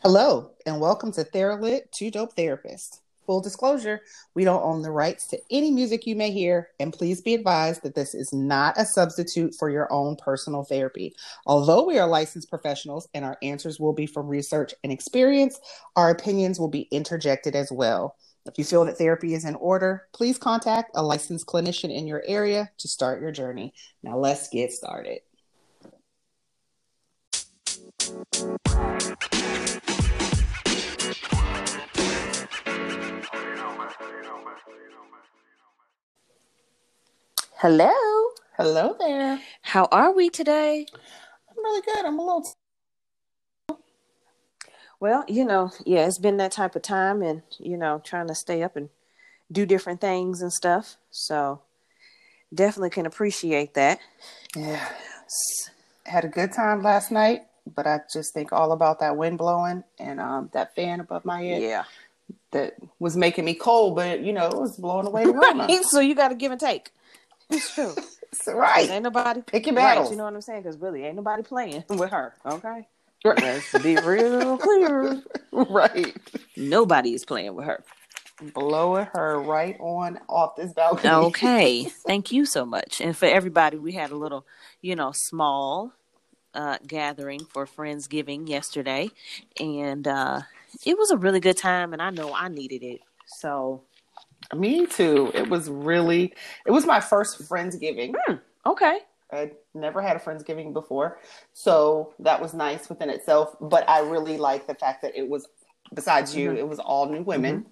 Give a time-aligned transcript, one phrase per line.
[0.00, 3.00] Hello, and welcome to Theralit, Two Dope Therapists.
[3.26, 4.00] Full disclosure,
[4.32, 7.82] we don't own the rights to any music you may hear, and please be advised
[7.82, 11.16] that this is not a substitute for your own personal therapy.
[11.46, 15.58] Although we are licensed professionals and our answers will be from research and experience,
[15.96, 18.14] our opinions will be interjected as well.
[18.46, 22.22] If you feel that therapy is in order, please contact a licensed clinician in your
[22.24, 23.74] area to start your journey.
[24.04, 25.22] Now, let's get started.
[37.60, 37.90] Hello.
[38.56, 39.40] Hello there.
[39.62, 40.86] How are we today?
[41.50, 42.04] I'm really good.
[42.04, 42.54] I'm a little.
[45.00, 48.34] Well, you know, yeah, it's been that type of time and, you know, trying to
[48.36, 48.90] stay up and
[49.50, 50.98] do different things and stuff.
[51.10, 51.62] So
[52.54, 53.98] definitely can appreciate that.
[54.54, 54.88] Yeah.
[56.06, 57.40] Had a good time last night,
[57.74, 61.42] but I just think all about that wind blowing and um, that fan above my
[61.42, 61.62] head.
[61.62, 61.84] Yeah.
[62.52, 65.32] That was making me cold, but you know, it was blowing away the.
[65.32, 65.84] Right.
[65.86, 66.92] So you got to give and take.
[67.50, 67.94] It's true.
[68.30, 68.90] It's right.
[68.90, 70.10] Ain't nobody Pick your right, battles.
[70.10, 70.62] You know what I'm saying?
[70.62, 72.34] Because really, ain't nobody playing with her.
[72.44, 72.86] Okay.
[73.24, 73.40] Right.
[73.42, 75.22] Let's be real clear.
[75.52, 76.14] right.
[76.54, 77.82] Nobody is playing with her.
[78.52, 81.10] Blowing her right on off this balcony.
[81.10, 81.84] Okay.
[81.84, 83.00] Thank you so much.
[83.00, 84.46] And for everybody, we had a little,
[84.82, 85.92] you know, small
[86.54, 89.10] uh, gathering for Friendsgiving yesterday.
[89.58, 90.42] And uh,
[90.84, 91.94] it was a really good time.
[91.94, 93.00] And I know I needed it.
[93.26, 93.82] So,
[94.54, 95.30] Me too.
[95.34, 96.34] It was really.
[96.66, 98.14] It was my first friendsgiving.
[98.66, 99.00] okay.
[99.30, 101.18] I'd never had a friendsgiving before,
[101.52, 103.54] so that was nice within itself.
[103.60, 105.46] But I really like the fact that it was,
[105.92, 106.56] besides you, Mhm.
[106.56, 107.66] it was all new women,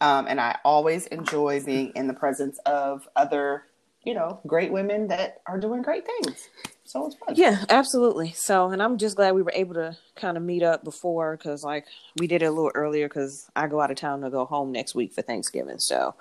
[0.00, 3.66] um, and I always enjoy being in the presence of other,
[4.04, 6.48] you know, great women that are doing great things.
[6.84, 7.34] So it's fun.
[7.36, 8.32] Yeah, absolutely.
[8.32, 11.62] So, and I'm just glad we were able to kind of meet up before because,
[11.62, 11.86] like,
[12.18, 14.72] we did it a little earlier because I go out of town to go home
[14.72, 15.78] next week for Thanksgiving.
[15.78, 16.14] So,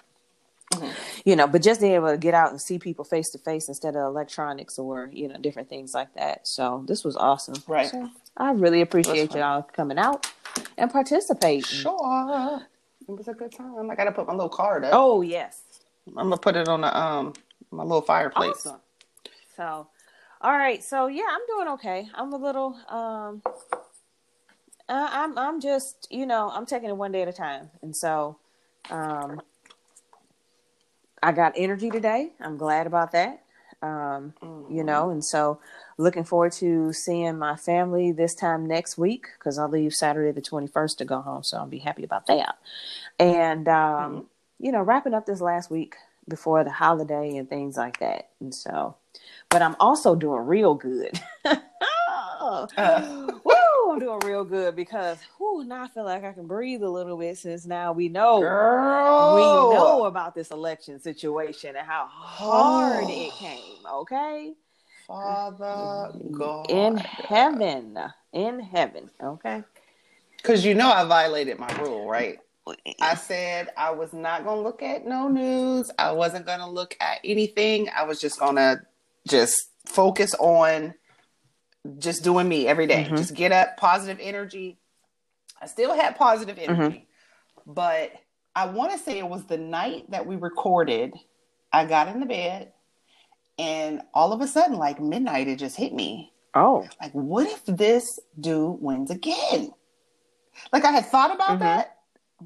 [0.74, 0.94] Mhm.
[1.26, 3.68] you know, but just being able to get out and see people face to face
[3.68, 6.48] instead of electronics or, you know, different things like that.
[6.48, 7.56] So, this was awesome.
[7.68, 7.90] Right.
[7.90, 10.32] So, I really appreciate y'all coming out
[10.78, 11.64] and participating.
[11.64, 12.62] Sure.
[13.02, 13.92] It was a good time.
[13.92, 14.92] I gotta put my little card up.
[14.94, 15.64] Oh, yes.
[16.08, 17.34] I'm gonna put it on the um
[17.72, 18.66] my little fireplace.
[18.66, 18.82] Awesome.
[19.56, 19.88] So,
[20.42, 20.84] all right.
[20.84, 22.10] So yeah, I'm doing okay.
[22.14, 22.78] I'm a little.
[22.90, 23.42] um
[24.90, 25.38] I, I'm.
[25.38, 26.08] I'm just.
[26.10, 26.50] You know.
[26.54, 28.38] I'm taking it one day at a time, and so,
[28.90, 29.42] um,
[31.24, 32.32] I got energy today.
[32.40, 33.44] I'm glad about that.
[33.84, 34.34] Um,
[34.70, 35.60] you know, and so
[35.98, 40.42] looking forward to seeing my family this time next week because I'll leave Saturday the
[40.42, 41.42] 21st to go home.
[41.42, 42.58] So I'll be happy about that.
[43.20, 44.28] And, um,
[44.60, 45.96] you know, wrapping up this last week
[46.28, 48.30] before the holiday and things like that.
[48.40, 48.96] And so,
[49.50, 51.20] but I'm also doing real good.
[51.46, 52.68] Uh.
[53.44, 56.90] Woo, I'm doing real good because whoo, now I feel like I can breathe a
[56.90, 59.42] little bit since now we know Girl, we
[59.76, 63.10] know about this election situation and how hard Oh.
[63.10, 63.86] it came.
[63.88, 64.54] Okay,
[65.08, 66.66] Father God.
[66.70, 67.98] in heaven,
[68.34, 69.10] in heaven.
[69.22, 69.64] Okay.
[70.38, 72.40] Because you know I violated my rule, right?
[73.02, 75.90] I said I was not going to look at no news.
[75.98, 77.90] I wasn't going to look at anything.
[77.96, 78.82] I was just going to
[79.28, 79.56] just
[79.88, 80.94] focus on
[81.98, 83.06] just doing me every day.
[83.10, 83.18] Mhm.
[83.18, 84.78] Just get up, positive energy.
[85.60, 87.08] I still had positive energy,
[87.66, 88.12] but
[88.56, 91.14] I want to say it was the night that we recorded.
[91.72, 92.74] I got in the bed,
[93.58, 96.34] and all of a sudden, like midnight, it just hit me.
[96.54, 96.88] Oh.
[97.02, 99.72] Like, what if this dude wins again?
[100.74, 101.60] Like, I had thought about Mhm.
[101.60, 101.98] that,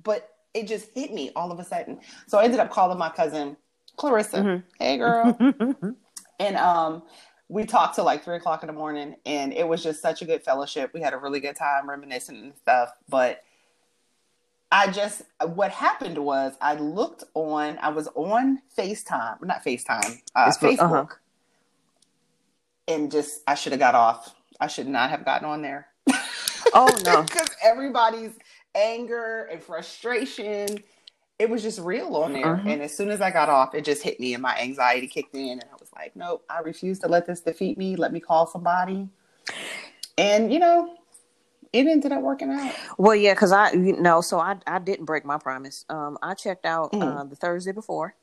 [0.04, 2.00] but it just hit me all of a sudden.
[2.28, 3.58] So I ended up calling my cousin
[3.98, 4.38] Clarissa.
[4.38, 4.64] Mhm.
[4.80, 5.38] Hey, girl.
[6.40, 7.04] and um,
[7.48, 10.26] we talked till like three o'clock in the morning, and it was just such a
[10.26, 10.92] good fellowship.
[10.94, 12.94] We had a really good time reminiscing and stuff.
[13.10, 13.44] But
[14.72, 20.48] I just, what happened was I looked on, I was on FaceTime, not FaceTime, uh,
[20.48, 21.06] Facebook, Facebook, uh-huh.
[22.88, 24.34] and just, I should have got off.
[24.60, 25.88] I should not have gotten on there.
[26.74, 27.22] Oh no.
[27.24, 28.32] because everybody's
[28.76, 30.78] anger and frustration.
[31.40, 32.58] It was just real on there.
[32.64, 32.68] Mhm.
[32.74, 35.34] and as soon as i got off it just hit me and my anxiety kicked
[35.36, 35.50] in.
[35.60, 37.96] And i was like nope i refuse to let this defeat me.
[37.96, 39.10] Let me call somebody.
[40.18, 40.96] And you know
[41.74, 42.74] it ended up working out.
[42.98, 45.84] Well, yeah, because I, you know, so I, I didn't break my promise.
[45.90, 47.30] Um, I checked out uh, Mhm.
[47.32, 48.16] the Thursday before,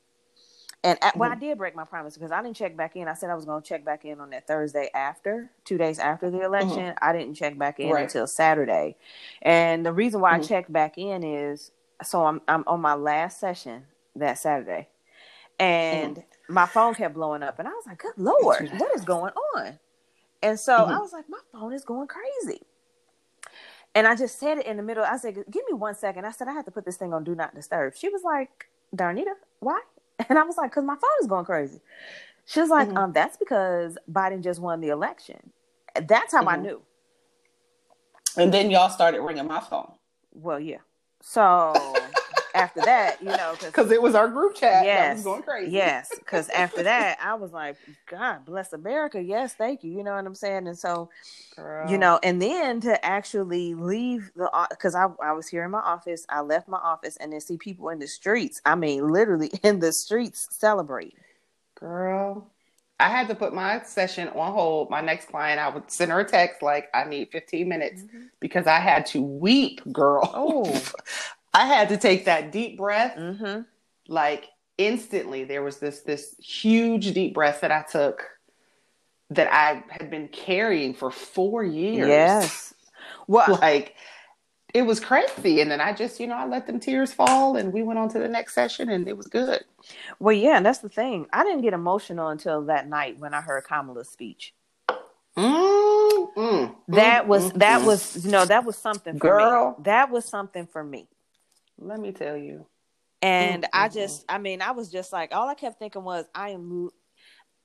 [0.84, 1.40] and at, well, I Mhm.
[1.40, 3.08] did break my promise because I didn't check back in.
[3.08, 5.99] I said I was going to check back in on that Thursday after, two days
[5.99, 6.94] after the election.
[7.00, 8.02] I didn't check back in Right.
[8.05, 8.96] until Saturday,
[9.43, 10.49] and the reason why I Mhm.
[10.49, 11.70] checked back in is
[12.02, 13.87] so I'm I'm on my last session
[14.17, 14.88] that Saturday,
[15.58, 19.32] and my phone kept blowing up, and I was like, "Good lord, what is going
[19.55, 19.79] on?"
[20.43, 21.00] And so I Mhm.
[21.00, 22.62] was like, "My phone is going crazy."
[23.94, 25.05] And I just said it in the middle.
[25.05, 26.25] I said, "Give me one second.
[26.25, 28.69] I said, "I have to put this thing on do not disturb." She was like,
[28.96, 29.81] "Darnita, why?"
[30.30, 31.80] And I was like, "Cause my phone is going crazy."
[32.46, 32.98] She was like, Mhm.
[32.98, 35.52] "Um, that's because Biden just won the election."
[35.94, 36.62] That's how I Mhm.
[36.62, 36.82] knew.
[38.36, 39.92] And then y'all started ringing my phone
[40.32, 40.78] Well, yeah.
[41.22, 42.11] So
[42.54, 45.43] after that, you know, because because it was our group chat that yes, was going
[45.43, 45.72] crazy.
[45.72, 47.76] yes, because after that, I was like,
[48.06, 49.20] God bless America.
[49.22, 49.93] Yes, thank you.
[49.93, 50.66] You know what I'm saying?
[50.66, 51.10] And so,
[51.56, 51.90] Girl.
[51.90, 55.81] you know, and then to actually leave the because I I was here in my
[55.81, 58.60] office, I left my office, and then see people in the streets.
[58.64, 61.19] I mean, literally in the streets celebrating.
[61.75, 62.50] Girl,
[63.02, 64.88] I had to put my session on hold.
[64.88, 68.26] My next client, I would send her a text like, I need 15 minutes mm-hmm.
[68.38, 70.31] because I had to weep, girl.
[70.32, 70.82] Oh.
[71.54, 73.16] I had to take that deep breath.
[73.16, 73.62] Mm-hmm.
[74.08, 78.25] Like instantly, there was this this huge deep breath that I took
[79.31, 82.08] that I had been carrying for four years.
[82.08, 82.75] Yes.
[83.26, 83.94] Well, Like
[84.75, 85.60] it was crazy.
[85.60, 88.08] And then I just, you know, I let them tears fall and we went on
[88.10, 89.64] to the next session and it was good.
[90.19, 91.26] well, yeah, and that's the thing.
[91.32, 94.55] I didn't get emotional until that night when I heard Kamala's speech.
[95.37, 97.87] Mm, mm, That mm, was that mm.
[97.87, 99.70] was you know that was something for Girl.
[99.78, 99.84] me.
[99.84, 101.08] That was something for me.
[101.82, 102.67] Let me tell you.
[103.23, 106.26] And Mm, I just, I mean, I was just like, all I kept thinking was,
[106.34, 106.90] I am.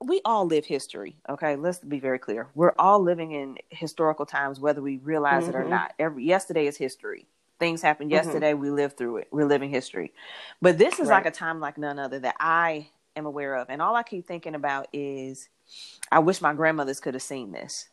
[0.00, 1.16] We all live history.
[1.28, 2.48] Okay, let's be very clear.
[2.54, 5.70] We're all living in historical times, whether we realize it or Mhm.
[5.70, 5.94] not.
[5.98, 7.26] Every yesterday is history.
[7.58, 8.14] Things happened Mhm.
[8.14, 8.54] yesterday.
[8.54, 9.28] We lived through it.
[9.32, 10.12] We're living history.
[10.62, 13.70] But this is like a time like none other that I am aware of.
[13.70, 15.48] And all I keep thinking about is,
[16.12, 17.88] I wish my grandmothers could have seen this.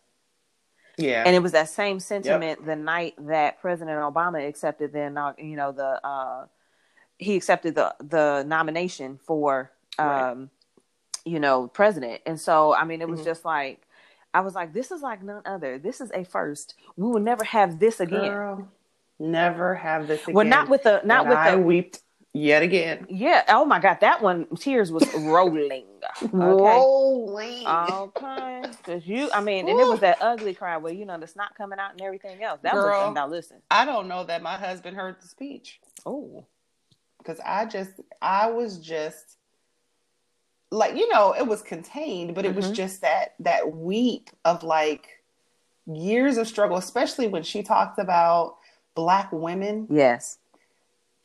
[0.98, 1.24] Yeah.
[1.26, 5.72] And it was that same sentiment the night that President Obama accepted the you know
[5.72, 6.46] the uh,
[7.18, 10.48] he accepted the the nomination for um, Right.
[11.26, 12.22] you know president.
[12.26, 13.26] And so I mean it was Mhm.
[13.26, 13.82] just like
[14.34, 15.78] I was like this is like none other.
[15.80, 16.76] This is a first.
[16.98, 18.32] We will never have this again.
[18.32, 18.68] Girl,
[19.20, 20.36] never have this again.
[20.36, 22.00] well, not with the not And with I the wept
[22.36, 23.06] yet again.
[23.10, 23.44] yeah.
[23.48, 25.86] Oh my god, that one tears was rolling.
[26.22, 26.32] Okay.
[26.32, 27.66] Rolling.
[27.68, 31.28] Okay, because you, I mean, and it was that ugly cry where you know the
[31.28, 32.60] snot coming out and everything else.
[32.62, 33.08] That Girl.
[33.08, 33.58] was now listen.
[33.72, 36.46] I don't know that my husband heard the speech Oh,
[37.18, 37.92] because I just,
[38.22, 39.38] I was just
[40.72, 42.76] like, you know, it was contained, but it was Mhm.
[42.76, 45.22] just that that weep of like
[45.86, 48.58] years of struggle, especially when she talked about
[48.94, 50.38] black women yes.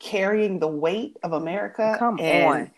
[0.01, 1.95] Carrying the weight of America.
[1.99, 2.71] Come and on.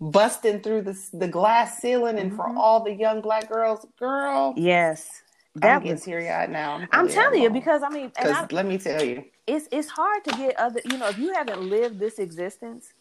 [0.00, 2.56] Busting through the the glass ceiling, and for Mhm.
[2.56, 5.22] all the young black girls, girl, Yes,
[5.56, 6.04] I'm that getting was.
[6.04, 6.80] teary eyed now.
[6.92, 10.36] I'm telling you because I mean, I, let me tell you, it's it's hard to
[10.36, 10.80] get other.
[10.86, 12.94] You know, if you haven't lived this existence,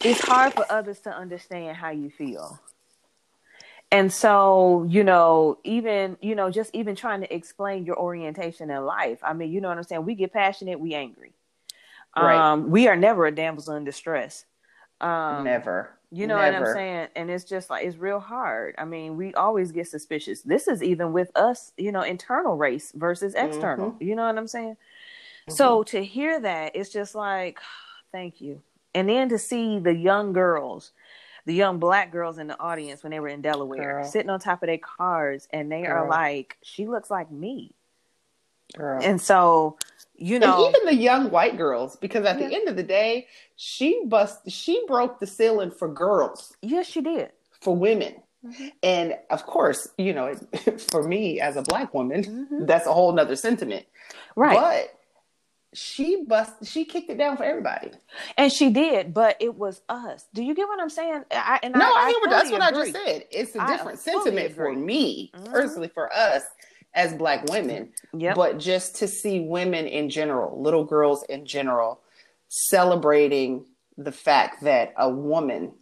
[0.00, 2.58] it's hard for others to understand how you feel.
[3.92, 8.84] And so, you know, even you know, just even trying to explain your orientation in
[8.84, 9.20] life.
[9.22, 10.04] I mean, you know what I'm saying.
[10.04, 11.34] We get passionate, we angry.
[12.16, 12.52] Right.
[12.52, 14.44] Um, we are never a damsel in distress.
[15.00, 15.90] Um, never.
[16.10, 17.08] You know what I'm saying?
[17.16, 18.74] And it's just like it's real hard.
[18.76, 20.42] I mean, we always get suspicious.
[20.42, 23.92] This is even with us, you know, internal race versus external.
[23.92, 24.04] Mm-hmm.
[24.04, 24.76] You know what I'm saying?
[25.48, 27.60] So to hear that, it's just like,
[28.12, 28.60] thank you.
[28.94, 30.92] And then to see the young girls,
[31.46, 34.04] the young black girls in the audience when they were in Delaware, Girl.
[34.04, 37.72] sitting on top of their cars, and they are like, she looks like me.
[38.76, 39.00] Girl.
[39.02, 39.76] And so,
[40.16, 42.48] you know, and even the young white girls, because at Yeah.
[42.48, 47.00] the end of the day, she bust, she broke the ceiling for girls, yes, she
[47.00, 47.30] did.
[47.60, 48.72] for women, Mhm.
[48.82, 50.34] and of course, you know,
[50.90, 52.66] for me as a black woman, Mhm.
[52.66, 53.86] that's a whole nother sentiment.
[54.36, 54.58] Right.
[54.58, 54.98] But
[55.74, 57.90] she bust, she kicked it down for everybody.
[58.36, 60.26] And she did, but it was us.
[60.34, 61.24] Do you get what I'm saying?
[61.30, 63.24] I, and no, I, I, hear what that's what I just said.
[63.30, 64.76] It's a different sentiment for agree.
[64.82, 65.50] me, Mhm.
[65.50, 66.42] personally, for us
[66.94, 67.90] as black women.
[68.16, 68.36] Yep.
[68.36, 72.00] but just to see women in general, little girls in general,
[72.48, 73.64] celebrating
[73.96, 75.72] the fact that a woman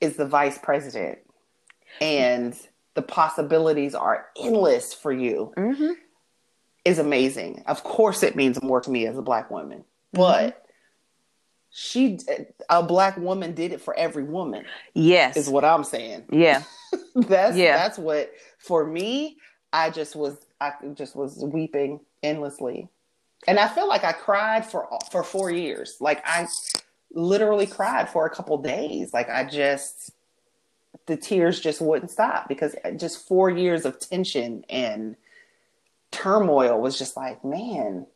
[0.00, 1.18] is the vice president
[2.00, 2.56] and
[2.94, 5.92] the possibilities are endless for you hmm
[6.84, 7.62] is amazing.
[7.66, 10.64] Of course, it means more to me as a black woman, but
[11.70, 12.18] she,
[12.70, 14.64] a black woman, did it for every woman.
[14.94, 15.36] Yes.
[15.36, 16.24] Is what I'm saying.
[16.32, 16.62] yeah.
[17.14, 17.76] that's Yeah.
[17.76, 19.36] that's what for me
[19.72, 22.88] i just was i just was weeping endlessly
[23.46, 26.46] and i feel like i cried for for four years like i
[27.12, 30.12] literally cried for a couple days like i just
[31.06, 35.16] the tears just wouldn't stop because just four years of tension and
[36.10, 38.06] turmoil was just like man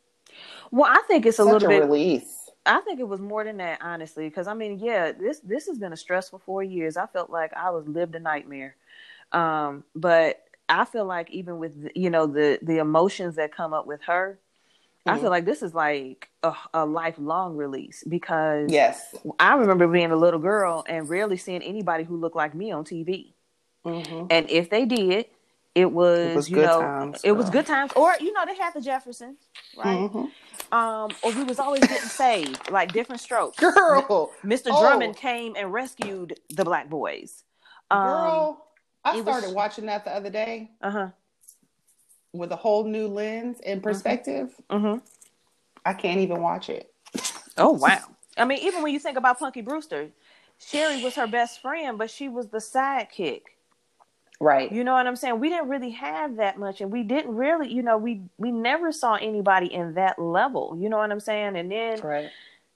[0.71, 1.83] Well, I think it's a little a bit.
[1.83, 4.27] release I think it was more than that, honestly.
[4.27, 6.97] Because I mean, yeah, this this has been a stressful four years.
[6.97, 8.75] I felt like I was lived a nightmare.
[9.31, 13.85] Um, but I feel like even with you know the the emotions that come up
[13.87, 14.39] with her,
[15.05, 15.21] I Mm-hmm.
[15.21, 19.13] feel like this is like a, a lifelong release because Yes.
[19.39, 22.83] I remember being a little girl and rarely seeing anybody who looked like me on
[22.83, 23.33] TV.
[23.85, 24.25] Mm-hmm.
[24.31, 25.27] And if they did,
[25.75, 27.91] it was, was you good know times, it was good times.
[27.95, 29.37] Or you know they had the Jeffersons,
[29.77, 30.09] right?
[30.09, 30.73] Mm-hmm.
[30.73, 33.59] Um, or we was always getting saved, like different strokes.
[33.59, 34.69] Girl, Mr.
[34.71, 34.81] Oh.
[34.81, 37.43] Drummond came and rescued the black boys.
[37.91, 38.64] Um, girl,
[39.05, 41.07] I it was- started watching that the other day uh huh.
[42.33, 44.53] with a whole new lens and perspective.
[44.69, 44.97] hmm
[45.85, 46.91] I can't even watch it.
[47.57, 47.99] Oh wow!
[48.37, 50.09] I mean, even when you think about Punky Brewster,
[50.57, 53.43] Cherie was her best friend, but she was the sidekick.
[54.39, 54.69] Right.
[54.71, 55.39] You know what I'm saying?
[55.39, 58.91] We didn't really have that much, and we didn't really, you know, we we never
[58.91, 60.75] saw anybody in that level.
[60.77, 61.55] You know what I'm saying?
[61.55, 62.29] And then right.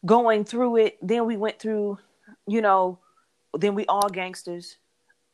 [0.05, 1.97] going through it, then we went through,
[2.47, 2.99] you know,
[3.57, 4.77] then we all gangsters,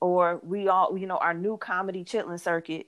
[0.02, 2.88] or we all, you know, our new comedy chitlin circuit.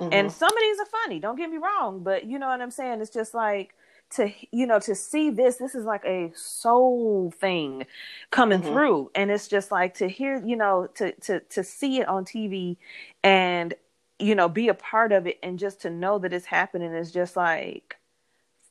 [0.00, 0.12] Mm-hmm.
[0.12, 1.20] And some of these are funny.
[1.20, 3.00] Don't get me wrong, but you know what I'm saying.
[3.00, 3.74] It's just like
[4.10, 5.56] to you know to see this.
[5.56, 7.86] This is like a soul thing
[8.30, 8.64] coming Mhm.
[8.64, 12.24] through, and it's just like to hear you know to to to see it on
[12.24, 12.76] TV
[13.22, 13.74] and
[14.18, 17.12] you know be a part of it, and just to know that it's happening is
[17.12, 17.96] just like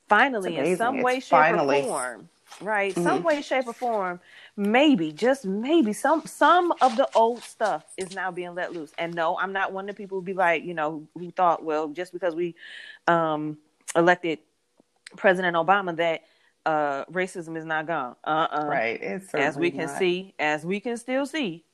[0.08, 2.30] finally in some way, shape, or form.
[2.62, 3.04] Right, Mhm.
[3.04, 4.20] some way, shape, or form,
[4.56, 8.94] maybe, just maybe, some some of the old stuff is now being let loose.
[8.98, 11.64] And no, I'm not one of the people who be like, you know, who thought,
[11.64, 12.56] well, just because we
[13.08, 13.58] um
[13.96, 14.40] elected
[15.18, 16.24] President Obama that
[16.66, 18.16] uh racism is not gone.
[18.24, 18.66] Uh-uh.
[18.70, 19.02] Right.
[19.02, 19.98] It's As we can not.
[19.98, 21.66] see, as we can still see.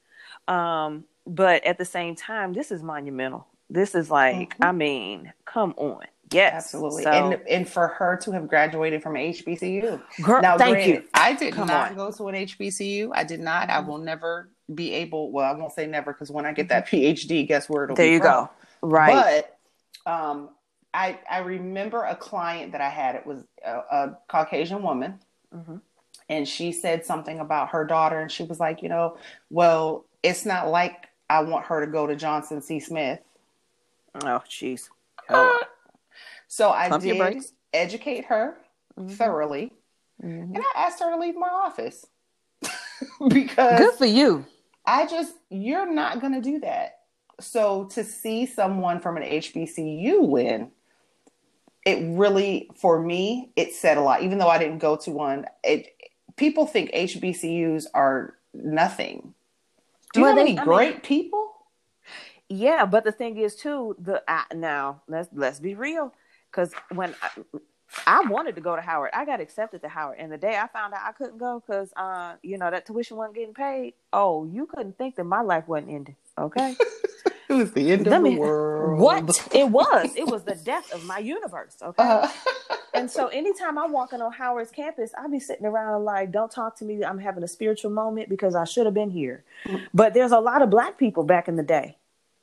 [0.48, 3.48] Um, but at the same time, this is monumental.
[3.69, 4.65] This is like, Mhm.
[4.65, 6.05] I mean, come on.
[6.31, 6.53] Yes.
[6.53, 7.03] Absolutely.
[7.03, 10.00] So, and and for her to have graduated from HBCU.
[10.21, 11.03] girl, Now, thank granted, you.
[11.13, 11.95] I did Come not on.
[11.98, 13.12] go to an HBCU.
[13.13, 13.69] I did not.
[13.69, 15.31] I will never be able.
[15.31, 16.69] Well, I won't say never because when I get Mm-hmm.
[16.69, 18.27] that PhD, guess where it'll There be you from.
[18.27, 18.50] go.
[18.81, 19.43] Right.
[20.05, 20.50] But um,
[20.93, 23.15] I I remember a client that I had.
[23.15, 25.19] It was a, a Caucasian woman,
[25.55, 25.81] Mhm.
[26.29, 29.17] and she said something about her daughter, and she was like, you know,
[29.50, 32.79] well, it's not like I want her to go to Johnson C.
[32.79, 33.19] Smith.
[34.24, 34.89] Oh, jeez.
[36.50, 38.58] So I Pump did educate her
[38.98, 39.12] Mhm.
[39.12, 39.72] thoroughly,
[40.22, 40.56] Mhm.
[40.56, 42.08] and I asked her to leave my office
[43.29, 44.46] because Good for you.
[44.86, 47.01] I just, you're not going to do that.
[47.39, 50.72] So to see someone from an HBCU win,
[51.86, 54.24] it really, for me, it said a lot.
[54.24, 55.88] Even though I didn't go to one, it
[56.36, 59.36] people think HBCUs are nothing.
[60.13, 61.46] Do you Well, know they- any I great people?
[62.50, 66.13] Yeah, but the thing is too, the I, now let's let's be real,
[66.51, 67.29] because when I,
[68.06, 70.68] I wanted to go to Howard, I got accepted to Howard, and the day I
[70.68, 73.94] found out I couldn't go because uh you know that tuition wasn't getting paid.
[74.13, 76.15] Oh, you couldn't think that my life wasn't ending.
[76.38, 76.75] Okay,
[77.50, 79.00] It was the end Let of me- the world.
[79.00, 81.77] what it was, it was the death of my universe.
[81.82, 82.03] Okay.
[82.03, 82.27] Uh,
[82.91, 86.75] And so anytime I'm walking on Howard's campus, I be sitting around like, don't talk
[86.77, 87.03] to me.
[87.06, 89.44] I'm having a spiritual moment because I should have been here.
[89.65, 89.86] Mm-hmm.
[89.94, 91.98] But there's a lot of black people back in the day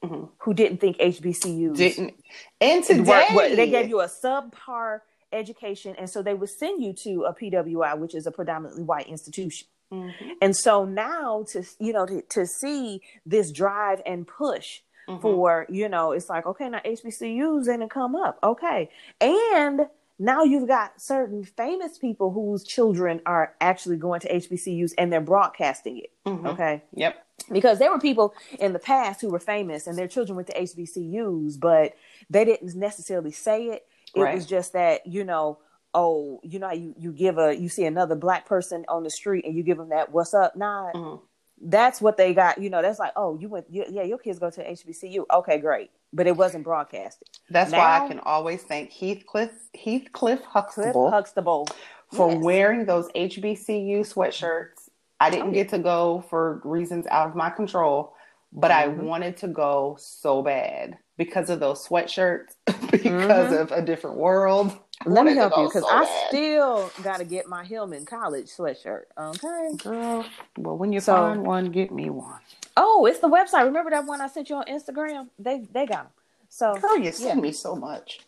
[0.04, 0.30] Mhm.
[0.38, 2.14] who didn't think HBCUs didn't
[2.60, 5.00] and today were- they gave you a subpar
[5.32, 9.08] education, and so they would send you to a PWI, which is a predominantly white
[9.08, 9.66] institution.
[9.92, 10.12] Mhm.
[10.40, 15.20] And so now to you know to, to see this drive and push Mhm.
[15.22, 19.88] for you know it's like okay now HBCUs ain't come up okay and
[20.18, 25.20] now you've got certain famous people whose children are actually going to HBCUs and they're
[25.20, 26.46] broadcasting it Mhm.
[26.52, 27.25] okay Yep.
[27.50, 30.54] Because there were people in the past who were famous and their children went to
[30.60, 31.94] HBCUs but
[32.30, 34.34] they didn't necessarily say it it Right.
[34.34, 35.58] was just that you know
[35.94, 39.44] oh you know you you give a you see another black person on the street
[39.44, 41.20] and you give them that what's up nod Mhm.
[41.60, 42.58] that's what they got.
[42.58, 45.24] You know, that's like, oh, you went, you, yeah, your kids go to HBCU.
[45.38, 47.28] Okay, great, but it wasn't broadcasted.
[47.48, 51.66] That's why I can always thank Heathcliff Heathcliff Huxtable Huxtable
[52.12, 52.42] for Yes.
[52.44, 54.75] wearing those HBCU sweatshirts.
[55.20, 58.14] I didn't get to go for reasons out of my control,
[58.52, 59.04] but I Mhm.
[59.04, 62.54] wanted to go so bad because of those sweatshirts,
[62.90, 63.60] because Mhm.
[63.60, 64.72] of a different world.
[65.04, 66.28] I Let me help you because so I bad.
[66.28, 69.04] still got to get my Hillman College sweatshirt.
[69.18, 69.74] Okay.
[69.76, 70.24] girl.
[70.58, 72.40] Well, when you So- find one, get me one.
[72.76, 73.64] Oh, it's the website.
[73.64, 75.28] Remember that one I sent you on Instagram?
[75.38, 76.12] They they got them.
[76.48, 77.42] So Girl, you send yeah.
[77.42, 78.20] me so much.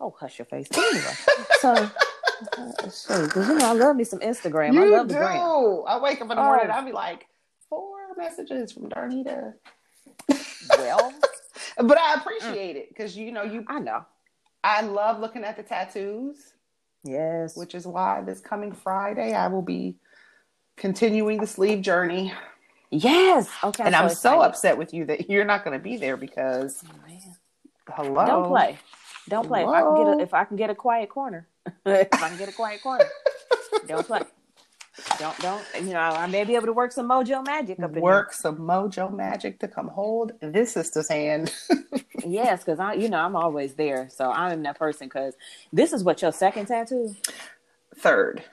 [0.00, 0.66] Oh, hush your face.
[0.76, 1.14] Anyway,
[1.60, 1.90] so
[2.50, 4.70] because you know I love me some Instagram.
[4.78, 5.20] I you love the do.
[5.20, 5.40] gram.
[5.86, 6.74] I wake up in the morning, Oh.
[6.74, 7.26] I'll be like,
[7.68, 9.54] four messages from Darnita.
[10.78, 11.12] Well,
[11.78, 12.20] But I mm.
[12.20, 13.64] appreciate it because you know you.
[13.68, 14.04] I know.
[14.64, 16.52] I love looking at the tattoos.
[17.04, 17.56] Yes.
[17.56, 19.96] which is why this coming Friday I will be
[20.76, 22.32] continuing the sleeve journey.
[22.90, 23.48] yes.
[23.64, 23.82] Okay.
[23.82, 24.48] and I'm so excited.
[24.48, 26.84] upset with you that you're not going to be there because
[27.88, 28.24] Oh, hello.
[28.24, 28.78] Don't play.
[29.28, 29.62] Don't play.
[29.62, 31.48] If I can get a, if I can get a quiet corner,
[31.86, 33.06] if I can get a quiet corner,
[33.86, 34.22] don't play.
[35.18, 38.02] Don't don't you know I may be able to work some mojo magic up in
[38.02, 41.52] Work some mojo magic to come hold this sister's hand.
[42.26, 45.08] Yes, because I you know I'm always there, so I'm that person.
[45.08, 45.34] Because
[45.72, 47.14] this is what your second tattoo,
[47.96, 48.44] Third.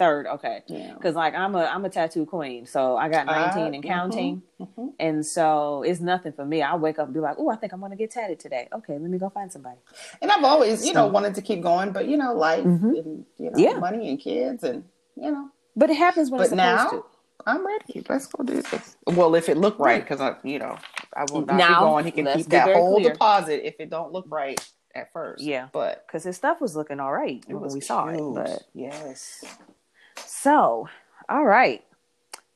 [0.00, 0.62] Third, okay.
[0.66, 0.94] Yeah.
[0.94, 4.42] Because like I'm a I'm a tattoo queen, so I got 19 Uh, and counting,
[4.60, 4.92] mhm.
[4.98, 6.62] and so it's nothing for me.
[6.62, 8.68] I wake up and be like, oh, I think I'm gonna get tatted today.
[8.72, 9.78] Okay, let me go find somebody.
[10.20, 12.98] And I've always, you know, wanted to keep going, but you know, life Mhm.
[12.98, 13.78] and you know, Yeah.
[13.78, 14.84] money and kids and
[15.16, 15.50] you know.
[15.76, 17.04] But it happens when But it's supposed now to.
[17.46, 18.04] I'm ready.
[18.08, 18.96] Let's go do this.
[19.06, 20.76] Well, if it look right, because I, you know,
[21.16, 22.04] I will not Now, be going.
[22.04, 23.12] He can keep that whole clear.
[23.12, 24.60] deposit if it don't look right
[24.94, 25.42] at first.
[25.42, 25.68] Yeah.
[25.72, 28.20] but Because his stuff was looking all right when we saw it.
[28.34, 29.42] But yes,
[30.42, 30.88] so,
[31.28, 31.84] all right.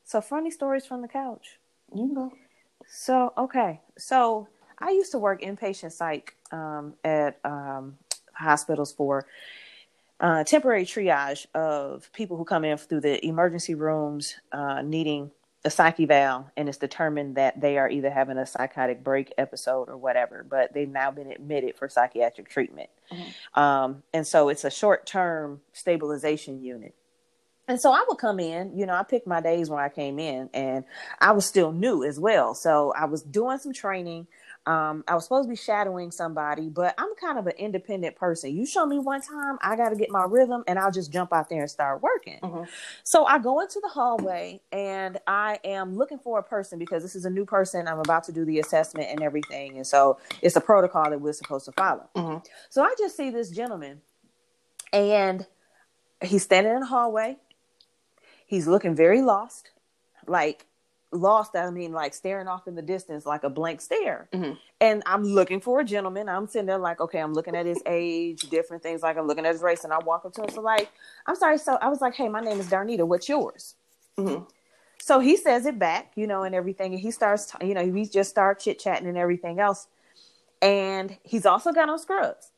[0.03, 1.59] So funny stories from the couch.
[1.93, 2.31] you go.
[2.87, 4.47] So okay, so
[4.79, 7.97] I used to work inpatient psych um, at um,
[8.33, 9.25] hospitals for
[10.19, 15.31] uh, temporary triage of people who come in through the emergency rooms uh, needing
[15.63, 19.89] a psych eval, and it's determined that they are either having a psychotic break episode
[19.89, 22.89] or whatever, but they've now been admitted for psychiatric treatment,
[23.55, 26.93] um, and so it's a short term stabilization unit.
[27.67, 30.19] And so I would come in, you know, I picked my days when I came
[30.19, 30.85] in and
[31.19, 32.53] I was still new as well.
[32.53, 34.27] So I was doing some training.
[34.67, 38.55] Um, I was supposed to be shadowing somebody, but I'm kind of an independent person.
[38.55, 41.33] You show me one time, I got to get my rhythm and I'll just jump
[41.33, 42.39] out there and start working.
[42.41, 42.67] Mhm.
[43.03, 47.15] So I go into the hallway and I am looking for a person because this
[47.15, 47.87] is a new person.
[47.87, 49.77] I'm about to do the assessment and everything.
[49.77, 52.09] And so it's a protocol that we're supposed to follow.
[52.15, 52.45] Mhm.
[52.69, 54.01] So I just see this gentleman
[54.93, 55.47] and
[56.21, 57.37] he's standing in the hallway.
[58.45, 59.71] He's looking very lost,
[60.27, 60.65] like
[61.11, 61.55] lost.
[61.55, 64.27] I mean, like staring off in the distance, like a blank stare.
[64.31, 64.57] Mhm.
[64.81, 66.29] And I'm looking for a gentleman.
[66.29, 69.01] I'm sitting there, like, okay, I'm looking at his age, different things.
[69.01, 70.49] Like I'm looking at his race, and I walk up to him.
[70.49, 70.91] So, like,
[71.25, 71.57] I'm sorry.
[71.57, 73.07] So I was like, hey, my name is Darnita.
[73.07, 73.75] What's yours?
[74.17, 74.47] Mhm.
[74.99, 76.93] So he says it back, you know, and everything.
[76.93, 79.87] And he starts, you know, we just start chit chatting and everything else.
[80.61, 82.51] And he's also got on scrubs.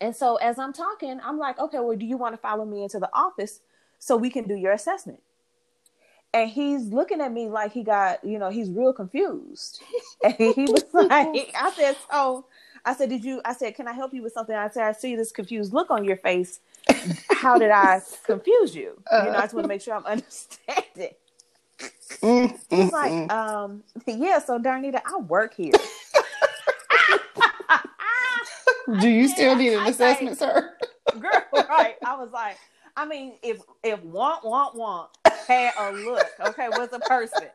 [0.00, 2.82] And so as I'm talking, I'm like, okay, well, do you want to follow me
[2.82, 3.60] into the office
[3.98, 5.20] so we can do your assessment?
[6.34, 9.82] And he's looking at me like he got, you know, he's real confused.
[10.24, 12.46] And he was like, I said, so
[12.84, 14.54] I said, did you, I said, can I help you with something?
[14.54, 16.60] I said, I see this confused look on your face.
[17.30, 19.00] How did I confuse you?
[19.12, 21.14] You know, I just want to make sure I'm understanding.
[22.22, 23.30] Mm, He's mm, like, mm.
[23.30, 25.72] um, yeah, so Darnita, I work here.
[29.00, 30.76] do you still need an I assessment, sir?
[31.18, 31.96] Girl, right.
[32.04, 32.56] I was like,
[32.96, 35.10] I mean, if if want, want, want
[35.46, 37.44] had a look, okay, was a person.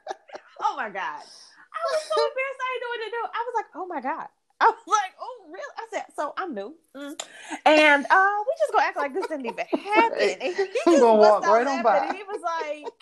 [0.63, 0.93] Oh my God.
[0.93, 2.61] I was so embarrassed.
[2.61, 3.21] I didn't know what to do.
[3.33, 4.27] I was like, oh my God.
[4.61, 5.73] I was like, oh, really?
[5.75, 6.75] I said, so I'm new.
[6.95, 7.19] Mm.
[7.65, 10.37] And uh, we just gonna act like this didn't even happen.
[10.39, 11.97] And he just I'm gonna walk right on by.
[11.97, 12.93] And he was like,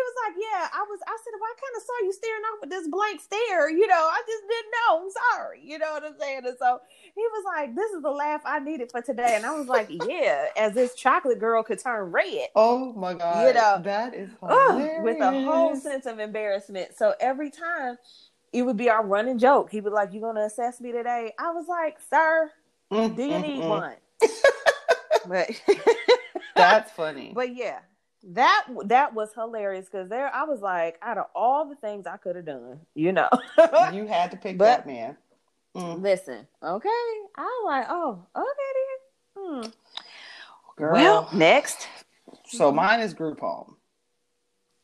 [0.00, 2.58] was like, yeah, I was, I said, well, I kind of saw you staring off
[2.60, 3.70] with this blank stare.
[3.70, 5.02] You know, I just didn't know.
[5.02, 5.60] I'm sorry.
[5.64, 6.42] You know what I'm saying?
[6.46, 6.80] And so
[7.14, 9.34] he was like, this is the laugh I needed for today.
[9.36, 12.48] And I was like, yeah, as this chocolate girl could turn red.
[12.54, 13.46] Oh my god!
[13.46, 16.96] You know, that is Ugh, with a whole sense of embarrassment.
[16.96, 17.98] So every time
[18.52, 19.70] it would be our running joke.
[19.70, 22.50] He would like, "You gonna assess me today?" I was like, "Sir,
[22.90, 23.68] Mm, do you mm, need mm.
[23.68, 23.96] one?"
[25.28, 25.50] but
[26.56, 27.32] That's funny.
[27.34, 27.80] but yeah,
[28.24, 32.16] that that was hilarious because there I was like, out of all the things I
[32.16, 33.28] could have done, you know.
[33.92, 35.16] you had to pick But- that man.
[35.76, 36.88] Mm, Listen, okay,
[37.36, 39.62] I'm like, oh, okay then.
[39.62, 39.68] Hmm.
[40.76, 40.92] girl.
[40.94, 41.86] Well, next.
[42.46, 43.76] so mine is group home.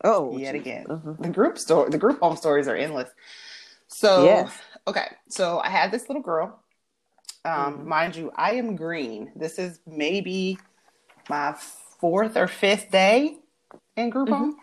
[0.05, 0.61] Oh, yet geez.
[0.61, 0.85] again.
[0.87, 1.23] Mhm.
[1.23, 3.11] The group story, the group home stories are endless.
[3.89, 4.53] So, Yes.
[4.87, 6.61] okay, so I had this little girl.
[7.45, 7.85] Um, Mhm.
[7.87, 9.33] Mind you, I am green.
[9.35, 10.59] This is maybe
[11.29, 11.55] my
[12.05, 13.39] fourth or fifth day
[13.97, 14.45] in group Mm-hmm.
[14.45, 14.57] home.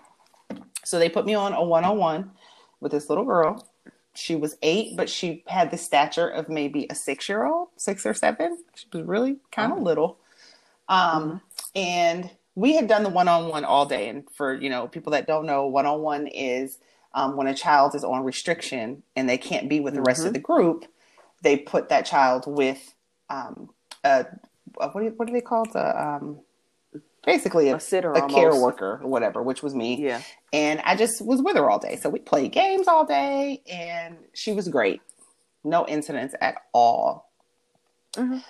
[0.83, 2.31] So they put me on a one on one
[2.79, 3.67] with this little girl.
[4.13, 8.05] She was eight, but she had the stature of maybe a six year old, six
[8.05, 8.59] or seven.
[8.75, 9.81] She was really kind of Oh.
[9.81, 10.19] little.
[10.87, 11.41] Um,
[11.75, 14.07] and we had done the one on one all day.
[14.09, 16.77] And for you know people that don't know, one on one is
[17.15, 20.27] um, when a child is on restriction and they can't be with the rest Mm-hmm.
[20.27, 20.85] of the group.
[21.41, 22.93] They put that child with
[23.31, 23.71] um,
[24.03, 24.27] a,
[24.79, 25.75] a what, do, what do they call it?
[25.75, 26.39] A, um,
[27.25, 29.95] basically a, A sitter a care worker or whatever, which was me.
[30.01, 30.21] Yeah.
[30.53, 31.95] And I just was with her all day.
[31.95, 35.01] So we played games all day and she was great.
[35.63, 37.29] No incidents at all.
[38.13, 38.43] Mhm.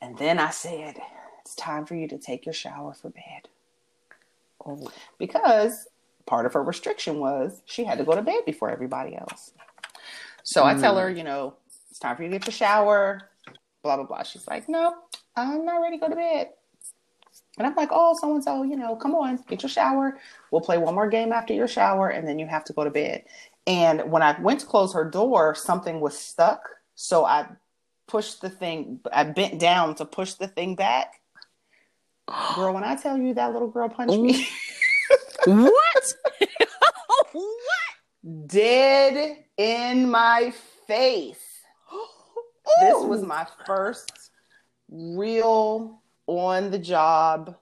[0.00, 0.96] And then I said,
[1.40, 3.48] it's time for you to take your shower for bed.
[4.66, 4.90] Oh.
[5.18, 5.86] Because
[6.26, 9.52] part of her restriction was she had to go to bed before everybody else.
[10.42, 11.54] So I tell her, you know,
[11.90, 13.30] it's time for you to get your shower.
[13.82, 14.22] blah blah blah.
[14.24, 14.94] She's like, no,
[15.36, 16.50] I'm not ready to go to bed.
[17.58, 20.18] And I'm like, oh, so and so, you know, come on, get your shower.
[20.50, 22.90] We'll play one more game after your shower, and then you have to go to
[22.90, 23.24] bed.
[23.66, 26.68] And when I went to close her door, something was stuck.
[26.94, 27.46] So I
[28.06, 31.20] pushed the thing, I bent down to push the thing back.
[32.54, 34.46] Girl, when I tell you that little girl punched me.
[35.46, 36.12] what?
[37.32, 38.46] what?
[38.46, 40.52] Dead in my
[40.86, 41.38] face.
[42.80, 43.26] This was oh.
[43.26, 44.30] my first
[44.90, 47.56] real on the job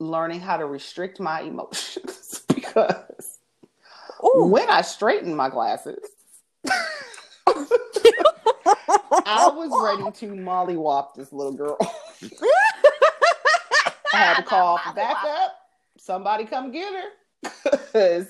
[0.00, 3.38] learning how to restrict my emotions because
[4.24, 4.46] Ooh.
[4.46, 5.98] when I straightened my glasses,
[9.26, 11.76] I was ready to mollywop this little girl.
[14.12, 15.54] I had to call for backup.
[15.98, 17.10] Somebody come get her.
[17.70, 18.28] Because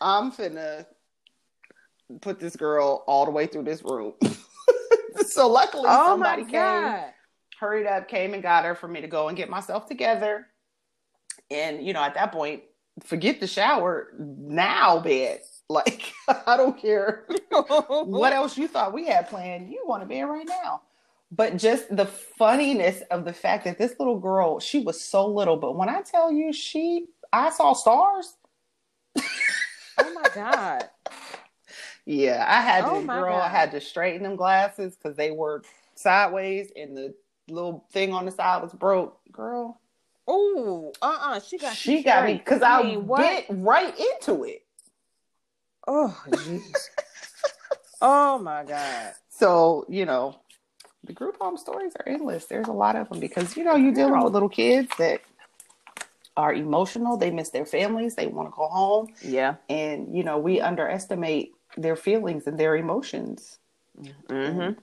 [0.00, 0.86] I'm finna
[2.20, 4.14] put this girl all the way through this room.
[5.26, 7.02] so luckily oh somebody came,
[7.58, 10.46] hurried up, came and got her for me to go and get myself together.
[11.50, 12.62] And you know, at that point,
[13.04, 14.12] forget the shower.
[14.18, 15.40] Now bed.
[15.68, 19.68] Like I don't care what else you thought we had planned.
[19.68, 20.82] You want to bed right now.
[21.32, 25.56] But just the funniness of the fact that this little girl, she was so little,
[25.56, 28.36] but when I tell you she I saw stars.
[29.18, 30.88] oh my god.
[32.04, 33.42] Yeah, I had to, oh girl, God.
[33.42, 35.62] I had to straighten them glasses because they were
[35.96, 37.14] sideways and the
[37.48, 39.20] little thing on the side was broke.
[39.32, 39.80] Girl.
[40.28, 44.64] Oh, uh uh She got She got me because I, mean, bit right into it.
[45.86, 46.88] Oh, jeez.
[48.02, 49.12] oh my God.
[49.28, 50.40] So, you know,
[51.04, 52.46] the group home stories are endless.
[52.46, 55.20] There's a lot of them because, you know, you're dealing with little kids that
[56.36, 57.16] are emotional.
[57.16, 58.16] They miss their families.
[58.16, 59.08] They want to go home.
[59.22, 59.56] Yeah.
[59.68, 63.58] And, you know, we underestimate their feelings and their emotions.
[64.28, 64.78] Mm-hmm.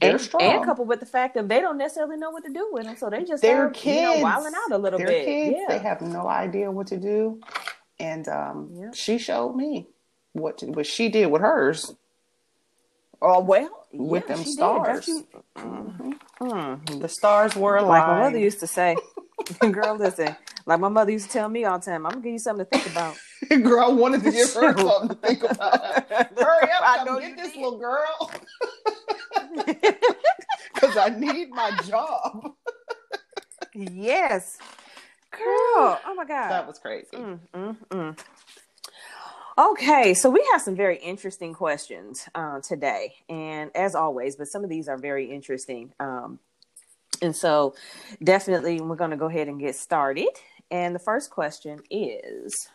[0.00, 0.42] They're and, strong.
[0.42, 2.96] And coupled with the fact that they don't necessarily know what to do with them,
[2.96, 5.24] so they just they're kids, you know, wilding out a little they're bit.
[5.24, 5.56] Kids.
[5.58, 5.76] Yeah.
[5.76, 7.40] They have no idea what to do,
[7.98, 8.90] and um, yeah.
[8.92, 9.88] she showed me
[10.32, 11.94] what to, what she did with hers.
[13.22, 15.08] Oh well, with yeah, them stars.
[15.08, 15.26] You...
[15.56, 16.12] Mm-hmm.
[16.40, 17.00] Mm.
[17.00, 17.88] The stars were aligned.
[17.88, 18.96] Like my mother used to say,
[19.72, 22.32] "Girl, listen." Like my mother used to tell me all the time, "I'm gonna give
[22.32, 23.16] you something to think about."
[23.62, 26.08] girl, I wanted to give her something to think about.
[26.10, 27.56] Hurry up, I come get this did.
[27.62, 28.30] little girl.
[30.74, 32.52] Because I need my job.
[33.74, 34.58] yes.
[35.30, 36.50] Girl, oh my God.
[36.50, 37.08] That was crazy.
[37.14, 38.18] Mm, mm, mm.
[39.58, 43.14] Okay, so we have some very interesting questions uh, today.
[43.28, 45.92] And as always, but some of these are very interesting.
[46.00, 46.38] Um,
[47.22, 47.74] and so
[48.22, 50.28] definitely we're going to go ahead and get started.
[50.70, 52.68] And the first question is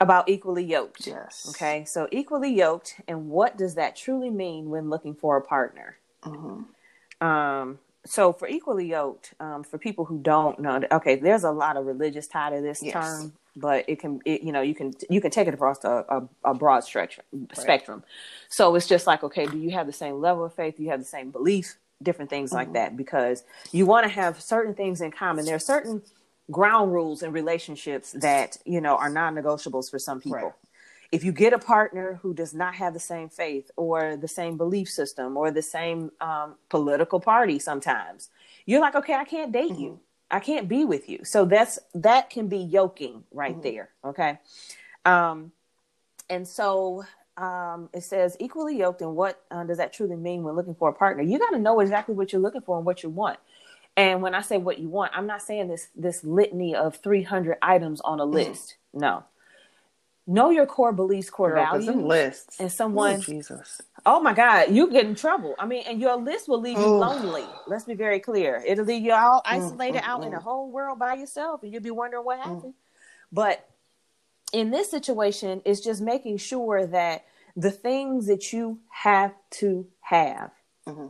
[0.00, 1.06] about equally yoked.
[1.06, 1.46] Yes.
[1.50, 1.84] Okay.
[1.86, 5.96] So equally yoked, and what does that truly mean when looking for a partner?
[6.22, 7.26] Mm-hmm.
[7.26, 7.78] Um.
[8.04, 11.86] So for equally yoked, um, for people who don't know, okay, there's a lot of
[11.86, 12.92] religious tie to this yes.
[12.92, 16.04] term, but it can, it, you know, you can you can take it across a,
[16.08, 17.26] a, a broad spectrum.
[17.32, 17.56] Right.
[17.56, 18.04] Spectrum.
[18.48, 20.76] So it's just like, okay, do you have the same level of faith?
[20.76, 21.76] Do you have the same belief?
[22.02, 22.58] Different things mm-hmm.
[22.58, 23.42] like that, because
[23.72, 25.46] you want to have certain things in common.
[25.46, 26.02] There are certain
[26.50, 30.52] ground rules in relationships that you know are non-negotiables for some people right.
[31.10, 34.56] if you get a partner who does not have the same faith or the same
[34.56, 38.30] belief system or the same um, political party sometimes
[38.64, 39.82] you're like okay i can't date mm-hmm.
[39.82, 43.62] you i can't be with you so that's that can be yoking right mm-hmm.
[43.62, 44.38] there okay
[45.04, 45.52] um,
[46.28, 47.04] and so
[47.36, 50.88] um, it says equally yoked and what uh, does that truly mean when looking for
[50.88, 53.38] a partner you got to know exactly what you're looking for and what you want
[53.96, 57.56] and when I say what you want, I'm not saying this this litany of 300
[57.62, 58.32] items on a mm.
[58.32, 58.76] list.
[58.94, 59.00] Mm.
[59.00, 59.24] No.
[60.26, 62.60] Know your core beliefs, core Girl, values, lists.
[62.60, 63.20] and someone.
[63.20, 63.80] Jesus.
[64.06, 65.54] Oh my God, you get in trouble.
[65.58, 67.44] I mean, and your list will leave you lonely.
[67.66, 68.62] Let's be very clear.
[68.66, 71.62] It'll leave you all mm, isolated mm, out mm, in the whole world by yourself,
[71.62, 72.44] and you'll be wondering what mm.
[72.44, 72.74] happened.
[73.32, 73.68] But
[74.52, 77.24] in this situation, it's just making sure that
[77.56, 80.52] the things that you have to have
[80.86, 81.08] mm-hmm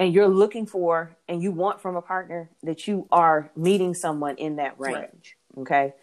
[0.00, 4.36] and you're looking for and you want from a partner that you are meeting someone
[4.36, 5.62] in that range right.
[5.62, 5.94] okay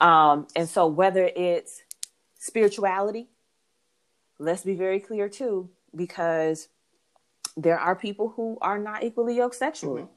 [0.00, 1.82] um, and so whether it's
[2.38, 3.28] spirituality
[4.42, 6.68] let's be very clear too because
[7.56, 10.12] there are people who are not equally yoked sexually mm-hmm.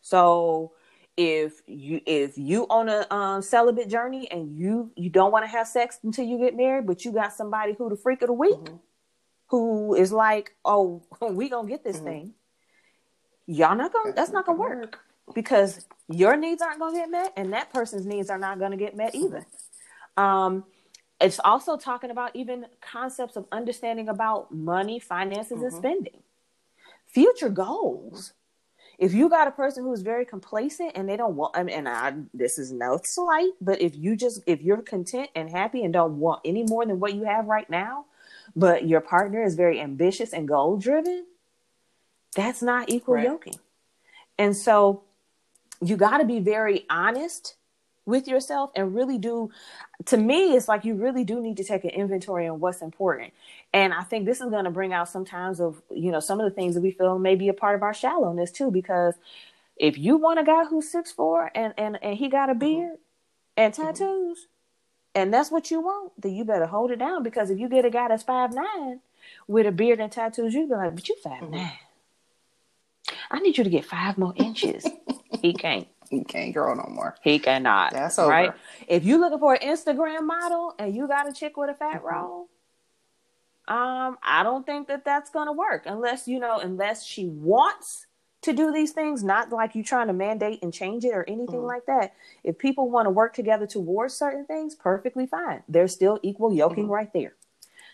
[0.00, 0.72] so
[1.16, 5.50] if you if you on a um, celibate journey and you you don't want to
[5.50, 8.32] have sex until you get married but you got somebody who the freak of the
[8.32, 8.76] week mm-hmm
[9.54, 12.06] who is like, "Oh, we gonna get this mm-hmm.
[12.06, 12.34] thing,"
[13.46, 14.12] y'all not gonna.
[14.12, 14.98] That's not gonna work
[15.34, 18.96] because your needs aren't gonna get met, and that person's needs are not gonna get
[18.96, 19.46] met either.
[20.16, 20.64] Um,
[21.24, 25.64] it's also talking about even concepts of understanding about money, finances, Mm-hmm.
[25.64, 26.22] and spending,
[27.06, 28.34] future goals.
[28.98, 31.88] If you got a person who's very complacent and they don't want, I mean, and
[31.88, 35.92] I, this is no slight, but if you just, if you're content and happy and
[35.92, 38.04] don't want any more than what you have right now,
[38.54, 41.26] but your partner is very ambitious and goal driven,
[42.36, 43.24] that's not equal Right.
[43.24, 43.58] yoking.
[44.38, 45.02] And so
[45.80, 47.56] you got to be very honest
[48.06, 49.50] with yourself and really do
[50.04, 53.32] to me it's like you really do need to take an inventory on what's important.
[53.72, 56.44] And i think this is going to bring out sometimes of you know some of
[56.44, 59.14] the things that we feel may be a part of our shallowness too because
[59.76, 62.58] if you want a guy who's six four and and, and he got a mm-hmm.
[62.58, 62.98] beard
[63.56, 63.82] and mm-hmm.
[63.82, 64.46] tattoos
[65.14, 67.84] and that's what you want then you better hold it down because if you get
[67.84, 69.00] a guy that's five nine
[69.46, 71.52] with a beard and tattoos you be like but you 5 mm-hmm.
[71.52, 71.78] nine.
[73.30, 74.86] I need you to get five more inches.
[75.40, 77.16] He can't You can't grow no more.
[77.22, 77.92] he cannot.
[77.92, 78.30] That's over.
[78.30, 78.52] right.
[78.88, 82.02] If you're looking for an Instagram model and you got a chick with a fat
[82.02, 82.06] Mm-hmm.
[82.06, 82.48] roll,
[83.66, 88.06] um, I don't think that that's gonna work unless you know, unless she wants
[88.42, 91.60] to do these things, not like you trying to mandate and change it or anything
[91.60, 91.66] Mhm.
[91.66, 92.12] like that.
[92.42, 95.62] If people want to work together towards certain things, perfectly fine.
[95.66, 96.90] There's still equal yoking Mhm.
[96.90, 97.32] right there.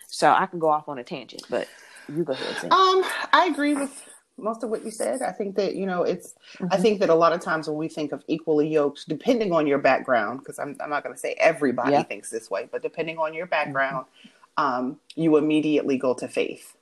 [0.09, 1.69] So I can go off on a tangent, but
[2.09, 2.57] you go ahead.
[2.57, 2.73] Sam.
[2.73, 4.10] Um, I agree with
[4.43, 5.23] most of what you said.
[5.23, 6.35] I think that you know it's.
[6.71, 6.83] I Mhm.
[6.83, 9.79] think that a lot of times when we think of equally yoked, depending on your
[9.79, 12.03] background, because I'm I'm not going to say everybody Yeah.
[12.05, 14.07] thinks this way, but depending on your background,
[14.57, 16.77] um, you immediately go to faith.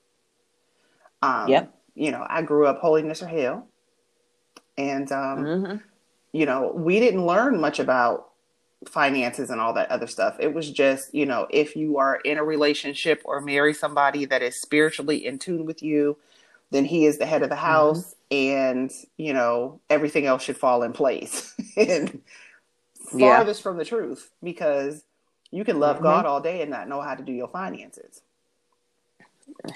[1.22, 1.74] Um, Yep.
[1.94, 3.66] You know, I grew up holiness or hell,
[4.76, 5.82] and um, Mhm.
[6.32, 8.26] you know, we didn't learn much about
[8.86, 10.36] finances and all that other stuff.
[10.38, 14.40] It was just, you know, if you are in a relationship or marry somebody that
[14.40, 16.16] is spiritually in tune with you,
[16.70, 20.82] then he is the head of the house and, you know, everything else should fall
[20.82, 21.54] in place.
[21.76, 22.22] and
[23.12, 23.38] Yeah.
[23.38, 25.04] farthest from the truth because
[25.50, 26.02] you can love Mhm.
[26.02, 28.22] God all day and not know how to do your finances.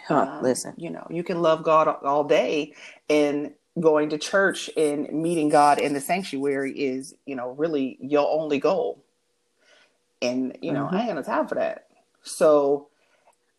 [0.06, 0.74] Huh, Um, listen.
[0.76, 2.74] you know, you can love God all day
[3.08, 8.28] and going to church and meeting God in the sanctuary is, you know, really your
[8.30, 9.04] only goal.
[10.20, 10.92] And, you know, Mhm.
[10.92, 11.88] I ain't got no time for that.
[12.22, 12.88] So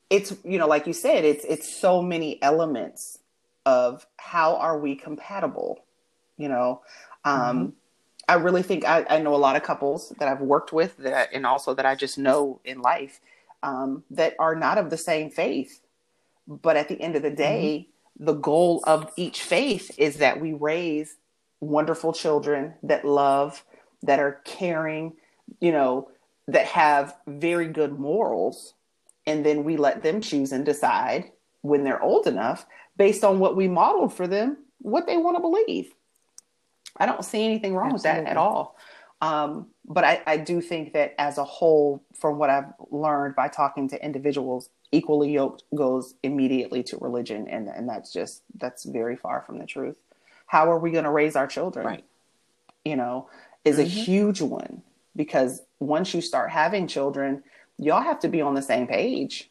[0.10, 3.20] it's, you know, like you said, it's it's so many elements
[3.66, 5.84] of how are we compatible,
[6.38, 6.82] you know.
[7.26, 7.74] Um
[8.28, 11.30] I really think I, I know a lot of couples that I've worked with that
[11.34, 13.20] and also that I just know in life
[13.62, 15.82] um, that are not of the same faith.
[16.48, 20.54] But at the end of the day, the goal of each faith is that we
[20.54, 21.16] raise
[21.60, 23.64] wonderful children that love,
[24.04, 25.14] that are caring,
[25.60, 26.10] you know,
[26.48, 28.74] that have very good morals.
[29.26, 32.66] And then we let them choose and decide when they're old enough,
[32.98, 35.94] based on what we modeled for them, what they want to believe.
[36.98, 38.78] I don't see anything wrong with that at all.
[39.22, 43.48] Um, but I, I do think that as a whole, from what I've learned by
[43.48, 49.16] talking to individuals, equally yoked goes immediately to religion, and and that's just that's very
[49.16, 49.98] far from the truth.
[50.46, 51.86] How are we going to raise our children?
[51.86, 52.04] Right.
[52.86, 53.30] You know,
[53.64, 53.88] is a Mhm.
[53.88, 54.84] huge one
[55.16, 57.44] because once you start having children,
[57.78, 59.50] y'all have to be on the same page.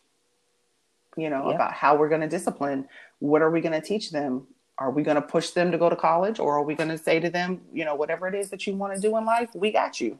[1.17, 1.55] You know Yep.
[1.57, 2.89] about how we're going to discipline.
[3.23, 4.49] What are we going to teach them?
[4.79, 6.99] Are we going to push them to go to college, or are we going to
[6.99, 9.51] say to them, you know, whatever it is that you want to do in life,
[9.55, 10.19] we got you.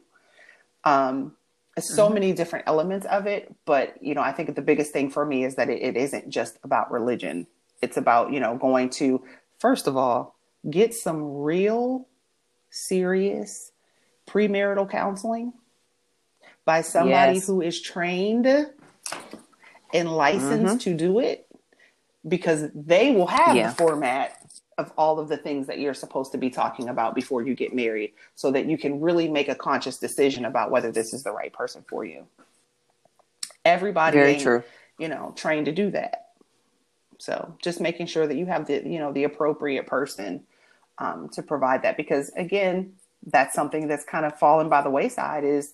[0.85, 1.35] Um,
[1.77, 2.13] so Mhm.
[2.13, 5.43] many different elements of it, but you know, I think the biggest thing for me
[5.43, 7.45] is that it, it isn't just about religion.
[7.81, 9.21] It's about you know going to
[9.59, 10.35] first of all
[10.69, 12.07] get some real
[12.69, 13.71] serious
[14.27, 15.51] premarital counseling
[16.63, 17.47] by somebody Yes.
[17.47, 18.45] who is trained
[19.93, 21.42] and licensed to do it
[22.27, 23.69] because they will have Yeah.
[23.69, 24.37] the format
[24.77, 27.75] of all of the things that you're supposed to be talking about before you get
[27.75, 31.31] married so that you can really make a conscious decision about whether this is the
[31.31, 32.25] right person for you.
[33.65, 34.63] Everybody Very true.
[34.97, 36.29] you know, trained to do that.
[37.19, 40.43] So just making sure that you have the, you know, the appropriate person
[40.97, 42.93] um, to provide that because again,
[43.27, 45.73] that's something that's kind of fallen by the wayside is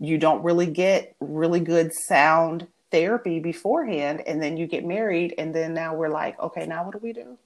[0.00, 5.52] you don't really get really good sound therapy beforehand and then you get married and
[5.52, 7.36] then now we're like okay now what do we do?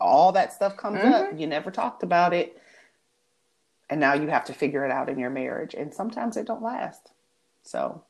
[0.00, 1.38] All that stuff comes up.
[1.38, 2.60] You never talked about it.
[3.88, 5.74] And now you have to figure it out in your marriage.
[5.74, 7.12] And sometimes it don't last.
[7.62, 8.02] So.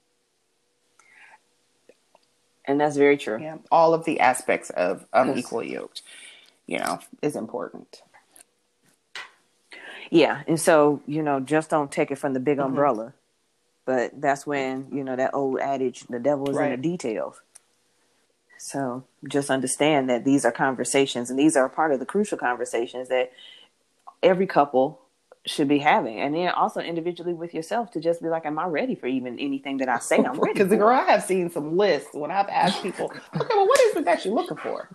[2.65, 3.39] And that's very true.
[3.41, 3.59] yeah.
[3.71, 5.09] All of the aspects of Yes.
[5.13, 6.01] unequally yoked
[6.67, 8.03] you know is important.
[10.11, 12.65] Yeah, and so you know, just don't take it from the big Mhm.
[12.67, 13.13] umbrella.
[13.87, 17.41] But that's when you know that old adage: the devil is in the details.
[18.59, 23.09] So just understand that these are conversations, and these are part of the crucial conversations
[23.09, 23.31] that
[24.23, 25.01] every couple
[25.47, 28.67] should be having, and then also individually with yourself to just be like, "Am I
[28.67, 31.77] ready for even anything that I say I'm ready?" Because girl, I have seen some
[31.77, 34.89] lists when I've asked people, "Okay, well, what is it that you're looking for?"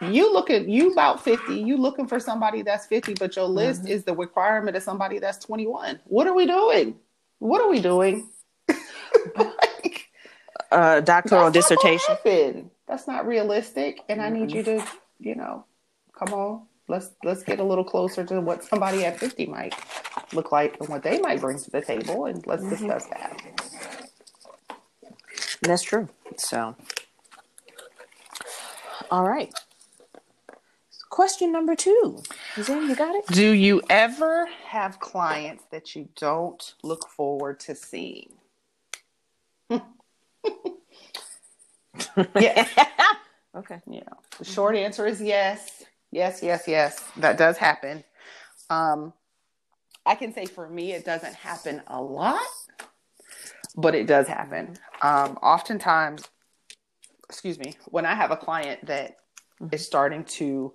[0.00, 1.56] You looking you about fifty.
[1.56, 3.92] You looking for somebody that's fifty, but your list mm-hmm.
[3.92, 5.98] is the requirement of somebody that's twenty one.
[6.04, 6.96] What are we doing?
[7.42, 8.28] What are we doing?
[9.36, 10.08] like,
[10.70, 12.70] uh, doctoral dissertation.
[12.86, 14.34] That's not realistic, and mm-hmm.
[14.34, 14.84] I need you to,
[15.18, 15.64] you know,
[16.14, 19.74] come on let's let's get a little closer to what somebody at 50 might
[20.32, 22.70] look like and what they might bring to the table and let's mm-hmm.
[22.70, 23.40] discuss that
[25.62, 26.76] that's true so
[29.10, 29.52] all right
[31.12, 32.22] question number two.
[32.60, 33.26] Zane, you got it?
[33.26, 38.32] Do you ever have clients that you don't look forward to seeing?
[42.40, 42.66] Yeah
[43.56, 43.80] okay.
[43.86, 44.00] Yeah.
[44.38, 45.84] The short answer is yes.
[46.10, 47.02] Yes, yes, yes.
[47.18, 48.02] That does happen.
[48.70, 49.12] Um,
[50.04, 52.40] I can say for me, it doesn't happen a lot,
[53.76, 54.78] but it does happen.
[55.02, 56.28] Um, oftentimes,
[57.28, 59.18] excuse me, when I have a client that
[59.70, 60.72] is starting to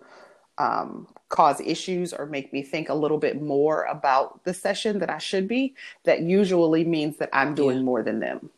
[0.57, 5.09] um, cause issues or make me think a little bit more about the session that
[5.09, 7.83] I should be, that usually means that I'm doing yeah.
[7.83, 8.49] more than them.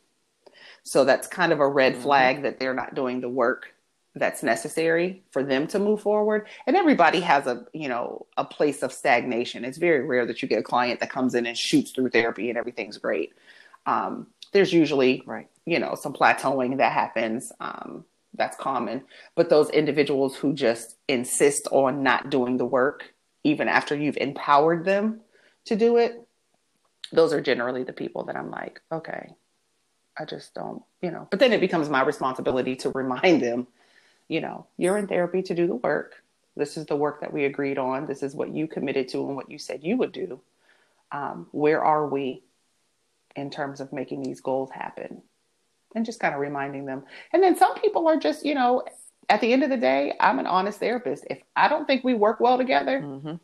[0.83, 2.03] So that's kind of a red mm-hmm.
[2.03, 3.73] flag that they're not doing the work
[4.15, 8.81] that's necessary for them to move forward and everybody has a you know a place
[8.81, 11.91] of stagnation it's very rare that you get a client that comes in and shoots
[11.91, 13.33] through therapy and everything's great
[13.85, 18.03] um, there's usually right you know some plateauing that happens um,
[18.39, 19.03] that's common
[19.35, 24.83] but those individuals who just insist on not doing the work even after you've empowered
[24.85, 25.21] them
[25.65, 26.27] to do it
[27.11, 29.29] those are generally the people that i'm like okay
[30.17, 33.67] i just don't you know but then it becomes my responsibility to remind them
[34.29, 36.23] you know, you're in therapy to do the work.
[36.55, 38.05] This is the work that we agreed on.
[38.05, 40.39] This is what you committed to and what you said you would do.
[41.11, 42.43] Um, where are we
[43.35, 45.23] in terms of making these goals happen?
[45.95, 47.03] And just kind of reminding them.
[47.33, 48.83] And then some people are just, you know,
[49.29, 51.25] at the end of the day, I'm an honest therapist.
[51.29, 53.35] If I don't think we work well together, mm-hmm.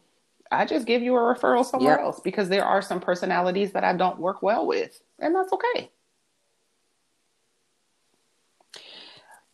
[0.51, 2.01] I just give you a referral somewhere yep.
[2.01, 5.91] else because there are some personalities that I don't work well with, and that's okay.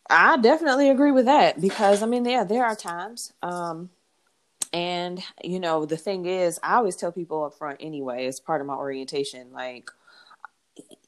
[0.08, 3.32] I definitely agree with that because I mean, yeah, there are times.
[3.42, 3.90] Um,
[4.72, 8.60] and you know, the thing is, I always tell people up front anyway, as part
[8.60, 9.90] of my orientation, like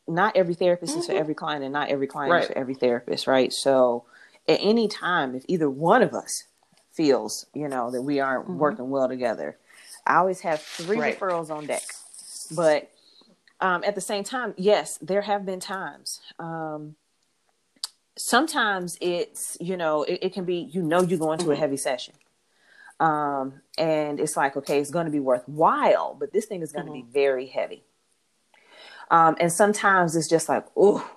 [0.06, 1.00] not every therapist mm-hmm.
[1.00, 1.20] is for mm-hmm.
[1.20, 2.42] every client and not every client right.
[2.42, 3.52] is for every therapist, right?
[3.52, 4.04] So
[4.48, 6.44] at any time, if either one of us
[6.92, 8.58] feels, you know, that we aren't mm-hmm.
[8.58, 9.56] working well together,
[10.06, 11.18] I always have three right.
[11.18, 11.82] referrals on deck.
[12.54, 12.90] But
[13.60, 16.96] um, at the same time, yes, there have been times um,
[18.16, 21.52] sometimes it's you know it, it, can be you know you go into mm-hmm.
[21.52, 22.14] a heavy session
[23.00, 26.86] um and it's like okay it's going to be worthwhile but this thing is going
[26.86, 27.06] to mm-hmm.
[27.06, 27.82] be very heavy
[29.10, 31.08] um and sometimes it's just like oh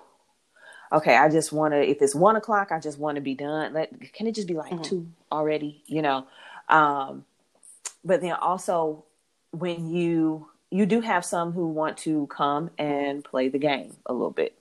[0.92, 3.72] okay i just want to if it's one o'clock i just want to be done.
[3.72, 4.82] Let can it just be like mm-hmm.
[4.82, 6.26] two already you know?
[6.68, 7.24] Um
[8.04, 9.04] but then also
[9.50, 14.12] when you you do have some who want to come and play the game a
[14.12, 14.58] little bit.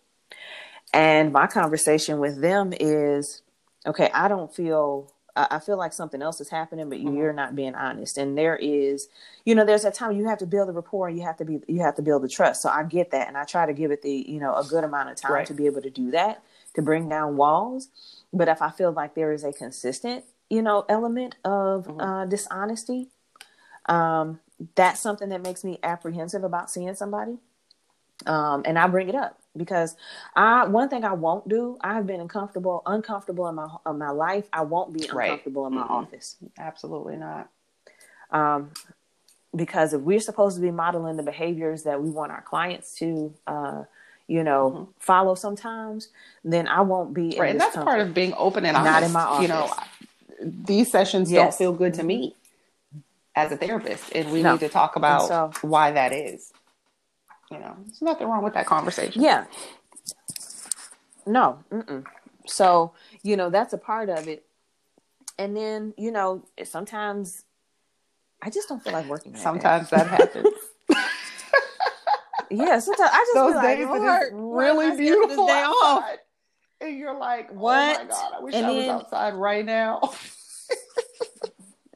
[0.93, 3.41] And my conversation with them is,
[3.85, 7.15] okay, I don't feel I feel like something else is happening, but mm-hmm.
[7.15, 8.17] you're not being honest.
[8.17, 9.07] And there is,
[9.45, 11.45] you know, there's a time you have to build a rapport and you have to
[11.45, 12.61] be, you have to build the trust.
[12.61, 13.27] So I get that.
[13.27, 15.47] And I try to give it the, you know, a good amount of time right.
[15.47, 16.43] to be able to do that,
[16.75, 17.89] to bring down walls.
[18.33, 22.01] But if I feel like there is a consistent, you know, element of mm-hmm.
[22.01, 23.09] uh, dishonesty,
[23.85, 24.39] um,
[24.75, 27.37] that's something that makes me apprehensive about seeing somebody.
[28.25, 29.95] Um, and I bring it up because
[30.35, 31.77] I one thing I won't do.
[31.81, 34.45] I have been uncomfortable, uncomfortable in my in my life.
[34.53, 35.71] I won't be uncomfortable right.
[35.71, 35.93] in my mm-hmm.
[35.93, 36.37] office.
[36.57, 37.49] Absolutely not.
[38.31, 38.71] Um,
[39.55, 43.33] because if we're supposed to be modeling the behaviors that we want our clients to,
[43.47, 43.83] uh,
[44.27, 44.91] you know, mm-hmm.
[44.99, 46.09] follow sometimes,
[46.43, 47.35] then I won't be.
[47.39, 48.91] Right, and that's part of being open and honest.
[48.91, 49.41] Not in my office.
[49.41, 49.71] You know,
[50.65, 51.43] these sessions yes.
[51.43, 52.35] don't feel good to me
[53.35, 54.53] as a therapist, and we no.
[54.53, 56.53] need to talk about so, why that is
[57.51, 59.21] you know, there's nothing wrong with that conversation.
[59.21, 59.45] Yeah.
[61.25, 61.59] No.
[61.71, 62.05] Mm-mm.
[62.45, 62.93] So,
[63.23, 64.45] you know, that's a part of it.
[65.37, 67.43] And then, you know, sometimes
[68.41, 69.33] I just don't feel like working.
[69.33, 69.97] That sometimes day.
[69.97, 70.47] that happens.
[72.51, 76.05] yeah, sometimes I just those days like, that it's really beautiful day off.
[76.81, 77.97] and you're like, what?
[77.99, 80.01] Oh my god, I wish and I was outside right now.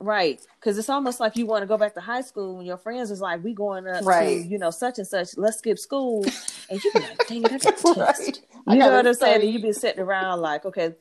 [0.01, 0.41] Right.
[0.59, 3.11] Because it's almost like you want to go back to high school when your friends
[3.11, 4.41] is like, we going up right.
[4.41, 6.25] to, you know, such and such, let's skip school.
[6.69, 7.95] And you be like, dang it, I got a test.
[7.95, 8.39] right.
[8.67, 9.41] You know what I'm saying?
[9.41, 10.95] And you be sitting around like, okay,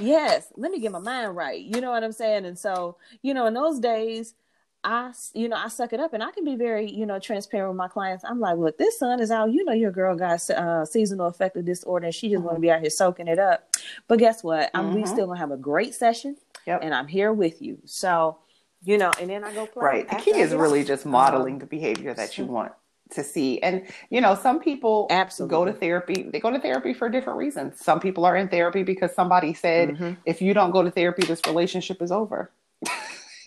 [0.00, 1.60] yes, let me get my mind right.
[1.60, 2.46] You know what I'm saying?
[2.46, 4.34] And so, you know, in those days,
[4.84, 7.70] I, you know, I suck it up and I can be very, you know, transparent
[7.70, 8.24] with my clients.
[8.24, 9.50] I'm like, look, this sun is out.
[9.50, 12.44] You know, your girl got uh, seasonal affective disorder and she just mm-hmm.
[12.44, 13.74] want to be out here soaking it up.
[14.06, 14.70] But guess what?
[14.74, 15.00] I'm mm-hmm.
[15.00, 16.36] we still gonna have a great session
[16.68, 16.80] yep.
[16.82, 17.78] and I'm here with you.
[17.84, 18.38] So,
[18.82, 19.84] you know, and then I go play.
[19.84, 20.08] Right.
[20.08, 22.72] The key is really just modeling um, the behavior that you want
[23.10, 23.60] to see.
[23.62, 26.28] And you know, some people absolutely go to therapy.
[26.30, 27.80] They go to therapy for different reasons.
[27.80, 30.12] Some people are in therapy because somebody said, mm-hmm.
[30.26, 32.50] if you don't go to therapy, this relationship is over.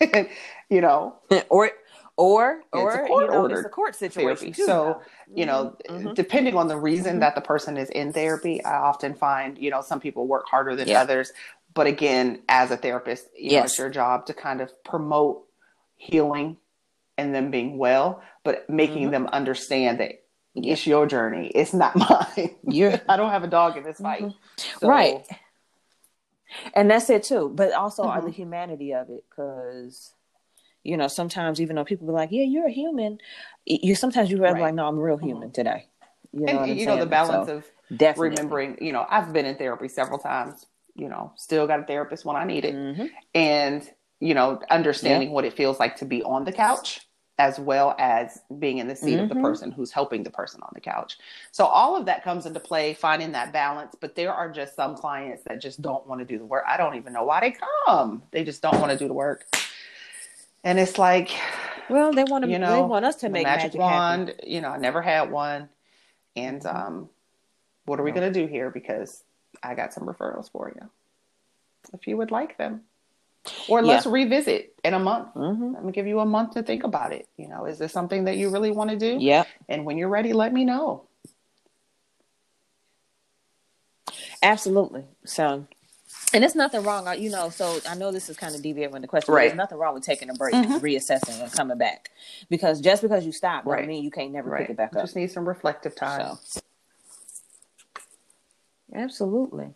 [0.68, 1.16] you know,
[1.48, 1.70] or
[2.16, 4.52] or or you know, it's a court situation.
[4.52, 5.00] Too, so
[5.34, 6.12] you know, mm-hmm.
[6.14, 7.20] depending on the reason mm-hmm.
[7.20, 10.76] that the person is in therapy, I often find you know some people work harder
[10.76, 11.00] than yeah.
[11.00, 11.32] others.
[11.74, 13.60] But again, as a therapist, you yes.
[13.60, 15.44] know, it's your job to kind of promote
[15.96, 16.56] healing
[17.16, 19.12] and them being well, but making mm-hmm.
[19.12, 21.50] them understand that it's your journey.
[21.54, 21.96] It's not
[22.36, 22.56] mine.
[22.68, 24.22] you I don't have a dog in this fight.
[24.22, 24.78] Mm-hmm.
[24.80, 25.24] So, right.
[26.74, 27.50] And that's it too.
[27.54, 28.10] But also mm-hmm.
[28.10, 30.12] are the humanity of it because
[30.84, 33.18] you know, sometimes even though people be like, "Yeah, you're a human,"
[33.64, 34.62] you sometimes you realize right.
[34.62, 35.52] like, "No, I'm a real human mm-hmm.
[35.52, 35.86] today."
[36.32, 38.30] You know, and, you know the balance so, of definitely.
[38.30, 38.78] remembering.
[38.80, 40.66] You know, I've been in therapy several times.
[40.94, 43.06] You know, still got a therapist when I need it, mm-hmm.
[43.34, 43.88] and
[44.20, 47.00] you know, understanding what it feels like to be on the couch
[47.38, 49.22] as well as being in the seat mm-hmm.
[49.22, 49.42] of the mm-hmm.
[49.42, 51.16] person who's helping the person on the couch.
[51.50, 53.96] So all of that comes into play, finding that balance.
[53.98, 56.62] But there are just some clients that just don't want to do the work.
[56.68, 58.22] I don't even know why they come.
[58.30, 59.44] They just don't want to do the work
[60.64, 61.30] and it's like
[61.88, 64.50] well they want to you know they want us to make magic, magic wand happen.
[64.50, 65.68] you know i never had one
[66.36, 67.08] and um
[67.84, 69.24] what are we going to do here because
[69.62, 70.88] i got some referrals for you
[71.92, 72.82] if you would like them
[73.68, 75.74] or let's revisit in a month mm-hmm.
[75.74, 78.24] let me give you a month to think about it you know is this something
[78.24, 81.04] that you really want to do yeah and when you're ready let me know
[84.42, 85.66] absolutely so
[86.34, 87.50] and it's nothing wrong, you know.
[87.50, 89.34] So I know this is kind of deviating from the question.
[89.34, 89.48] Right.
[89.48, 90.74] There's nothing wrong with taking a break, mm-hmm.
[90.74, 92.10] reassessing, and coming back.
[92.48, 93.86] Because just because you stop, right.
[93.86, 94.62] mean you can't never right.
[94.62, 95.02] pick it back up.
[95.02, 96.38] Just need some reflective time.
[96.42, 96.60] So.
[98.94, 99.68] Absolutely.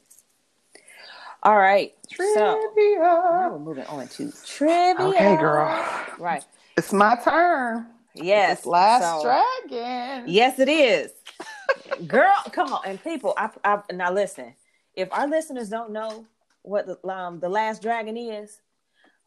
[1.42, 1.94] All right.
[2.10, 2.34] Trivia.
[2.34, 5.06] So now we're moving on to trivia.
[5.06, 5.66] Okay, girl.
[6.18, 6.44] Right.
[6.76, 7.86] It's my turn.
[8.14, 8.66] Yes.
[8.66, 10.24] Last so, dragon.
[10.26, 11.12] Yes, it is.
[12.06, 12.80] girl, come on.
[12.84, 14.54] And people, I, I now listen.
[14.94, 16.26] If our listeners don't know
[16.62, 18.60] what the, um, the last dragon is,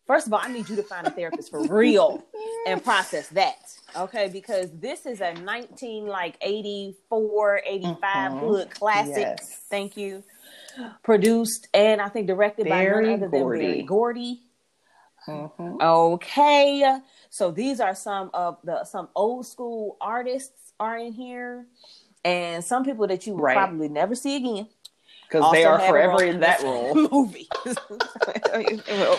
[0.09, 2.25] first of all, I need you to find a therapist for real
[2.65, 3.59] and process that.
[3.95, 8.39] Okay, because this is a 19 like 84, 85 mm-hmm.
[8.39, 9.15] hood classic.
[9.17, 9.65] Yes.
[9.69, 10.23] Thank you.
[11.03, 13.59] Produced and I think directed Berry by none other Gordy.
[13.59, 14.41] than Berry Gordy.
[15.27, 15.77] Mm-hmm.
[15.79, 16.99] Okay,
[17.29, 21.67] so these are some of the some old school artists are in here,
[22.25, 23.55] and some people that you will right.
[23.55, 24.67] probably never see again
[25.29, 26.95] because they are forever in that role.
[26.95, 27.47] Movie.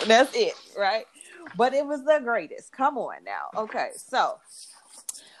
[0.07, 1.05] That's it, right?
[1.55, 2.71] But it was the greatest.
[2.71, 3.61] Come on now.
[3.61, 4.37] Okay, so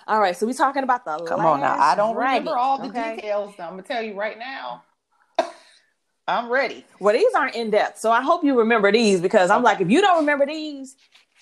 [0.07, 1.77] all right, so we're talking about the Come on now.
[1.79, 3.15] I don't dragon, remember all the okay?
[3.15, 3.53] details.
[3.59, 4.83] I'm gonna tell you right now.
[6.27, 6.85] I'm ready.
[6.99, 9.73] Well, these aren't in depth, so I hope you remember these because I'm okay.
[9.73, 10.95] like, if you don't remember these,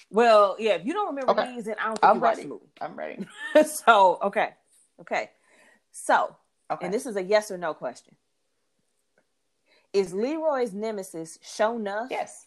[0.09, 1.55] well, yeah, if you don't remember okay.
[1.55, 2.41] these, then I don't think I'm you ready.
[2.43, 2.65] the movie.
[2.81, 3.27] I'm ready.
[3.65, 4.49] so, okay,
[5.01, 5.29] okay,
[5.91, 6.35] so,
[6.71, 6.85] okay.
[6.85, 8.15] and this is a yes or no question.
[9.93, 12.07] Is Leroy's nemesis Sho'nuff?
[12.09, 12.45] Yes.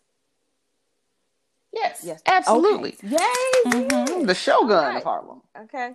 [1.73, 2.03] Yes.
[2.05, 2.23] Yes.
[2.27, 2.97] Absolutely.
[3.05, 3.09] Okay.
[3.09, 3.73] Yay!
[3.73, 4.27] Mm-hmm.
[4.27, 4.97] The Shogun right.
[4.99, 5.43] of Harlem.
[5.63, 5.93] Okay.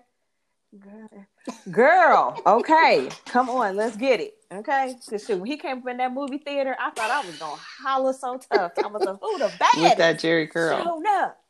[1.72, 4.36] Girl, okay, come on, let's get it.
[4.52, 8.14] Okay, because when he came from that movie theater, I thought I was gonna holler
[8.14, 8.74] so tough.
[8.84, 11.04] I was like, "Who the bad?" With that Jheri curl.
[11.08, 11.42] Up.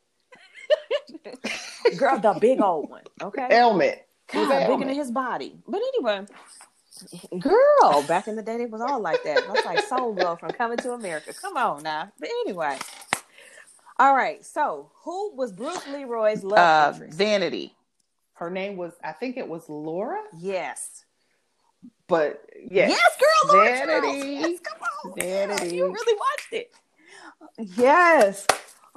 [1.98, 3.04] Girl, the big old one.
[3.22, 4.08] Okay, helmet.
[4.32, 5.58] God, bigger than his body.
[5.68, 6.26] But anyway,
[7.40, 9.44] Girl, back in the day, it was all like that.
[9.48, 11.34] I was like Soul Glo from Coming to America.
[11.34, 12.12] Come on now.
[12.20, 12.78] But anyway,
[14.00, 14.46] all right.
[14.46, 17.18] So, who was Bruce Leroy's love uh, interest?
[17.18, 17.74] Vanity.
[18.34, 20.22] Her name was, I think it was Laura.
[20.38, 21.06] Yes.
[22.08, 24.30] But yes, yes, girl, Vanity.
[24.30, 25.76] Yes, come on, Vanity.
[25.76, 26.72] You really watched it.
[27.78, 28.46] Yes.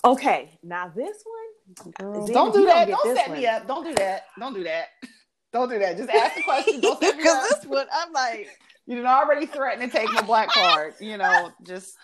[0.05, 0.51] Okay.
[0.63, 1.93] Now this one.
[1.93, 2.89] Girl, don't do that.
[2.89, 3.39] Don't set one.
[3.39, 3.67] me up.
[3.67, 4.27] Don't do that.
[4.39, 4.89] Don't do that.
[5.53, 5.97] Don't do that.
[5.97, 6.81] Just ask the question.
[6.81, 8.49] Don't Because this one, I'm like,
[8.87, 10.95] you didn't already threaten to take my black card.
[11.01, 11.97] You know, just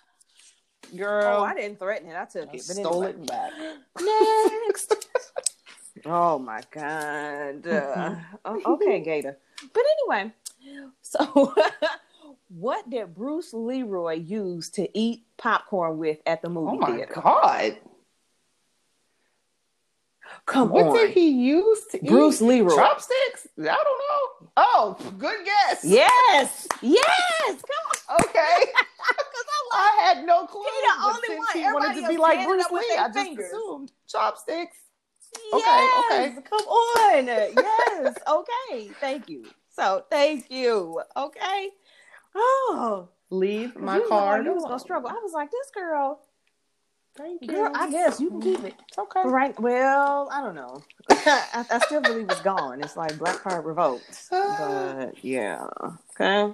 [0.97, 1.41] girl.
[1.41, 2.17] Oh, I didn't threaten it.
[2.17, 2.65] I took it.
[2.67, 3.23] But stole anyway.
[3.23, 3.53] it back.
[4.67, 5.07] Next.
[6.07, 7.67] oh my god.
[7.67, 9.39] Uh, okay, Gator.
[9.73, 10.33] But anyway,
[11.03, 11.55] so
[12.49, 17.13] what did Bruce Leroy use to eat popcorn with at the movie oh my theater?
[17.15, 17.79] God.
[20.47, 20.89] Come what on.
[20.91, 22.47] What did he use to Bruce eat?
[22.47, 22.75] Leroy.
[22.75, 23.49] Chopsticks?
[23.59, 24.51] I don't know.
[24.57, 25.85] Oh, good guess.
[25.85, 26.69] Yes.
[26.81, 27.63] Yes.
[27.63, 28.25] Come on.
[28.25, 28.73] Okay.
[29.73, 30.63] I had no clue.
[30.63, 31.47] He the only one.
[31.53, 32.97] He wanted to be like Bruce Lee.
[32.99, 33.47] I just fingers.
[33.47, 34.77] assumed chopsticks.
[35.53, 36.43] Okay, yes, okay.
[36.49, 37.27] come on.
[37.27, 38.89] yes, okay.
[39.01, 39.45] Thank you.
[39.71, 41.03] So thank you.
[41.17, 41.71] Okay.
[42.35, 44.45] Oh, Leave my you card.
[44.45, 45.11] You was gonna struggle.
[45.11, 46.21] I was like, this girl,
[47.17, 47.49] Thank you.
[47.49, 47.71] girl.
[47.75, 48.75] I guess you can keep it.
[48.89, 49.23] It's okay.
[49.25, 49.59] Right.
[49.59, 50.83] Well, I don't know.
[51.11, 52.83] I, I still believe it's gone.
[52.83, 54.25] It's like black card revoked.
[54.31, 55.67] But yeah.
[56.21, 56.53] Okay.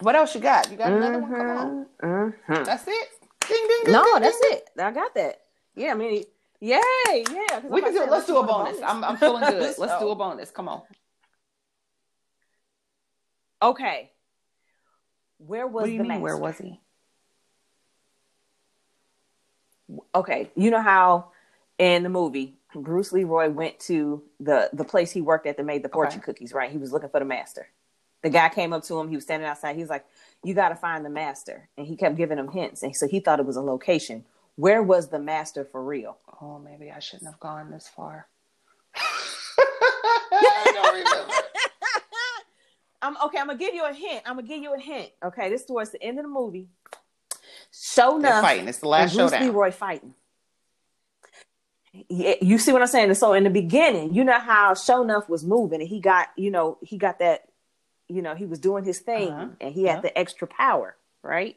[0.00, 0.70] What else you got?
[0.70, 1.30] You got another one?
[1.34, 1.86] Come on.
[2.48, 2.64] Mhm.
[2.64, 3.08] That's it.
[3.48, 3.92] Ding ding ding.
[3.92, 4.68] No, that's it.
[4.78, 5.40] I got that.
[5.76, 6.24] Yeah, I mean,
[6.60, 7.60] yay, yeah.
[7.64, 8.10] We can do it.
[8.10, 8.76] Let's do a say, bonus.
[8.84, 9.60] I'm I'm feeling good.
[9.78, 10.50] Let's So- do a bonus.
[10.50, 10.82] Come on.
[13.62, 14.10] Okay.
[15.38, 16.20] Where was what do you the mean?
[16.20, 16.80] Where was he?
[20.14, 21.30] Okay, you know how
[21.78, 25.82] in the movie Bruce Leroy went to the the place he worked at that made
[25.82, 26.26] the fortune Okay.
[26.26, 26.70] cookies, right?
[26.70, 27.68] He was looking for the master.
[28.22, 29.08] The guy came up to him.
[29.08, 29.76] He was standing outside.
[29.76, 30.06] He was like,
[30.42, 32.82] "You got to find the master," and he kept giving him hints.
[32.82, 34.24] And so he thought it was a location.
[34.56, 36.16] Where was the master for real?
[36.40, 38.28] Oh, maybe I shouldn't have gone this far.
[38.96, 41.32] I don't remember.
[43.02, 43.38] I'm okay.
[43.38, 44.22] I'm gonna give you a hint.
[44.24, 45.10] I'm gonna give you a hint.
[45.22, 46.68] Okay, this towards the end of the movie.
[47.76, 48.68] So They're enough, fighting.
[48.68, 49.48] It's the and last Bruce showdown.
[49.48, 50.14] Leroy fighting.
[52.08, 53.12] Yeah, you see what I'm saying?
[53.14, 56.78] So in the beginning, you know how Sho'nuff was moving, and he got, you know,
[56.82, 57.48] he got that,
[58.08, 59.48] you know, he was doing his thing, Uh-huh.
[59.60, 60.00] and he had Yeah.
[60.02, 61.56] the extra power, right?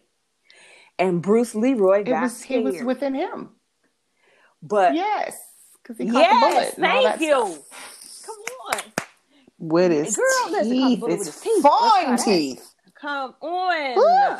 [0.99, 3.51] And Bruce Leroy It got was he was within him.
[4.61, 5.39] But Yes,
[5.83, 6.73] because he caught the bullet.
[6.77, 7.59] thank you.
[7.59, 8.25] stuff.
[8.25, 8.35] Come
[8.73, 8.81] on,
[9.59, 11.61] With his Girl, listen, caught the teeth, bullet his his teeth.
[11.63, 12.73] Fine teeth.
[12.99, 13.95] come on.
[13.95, 14.37] Woo.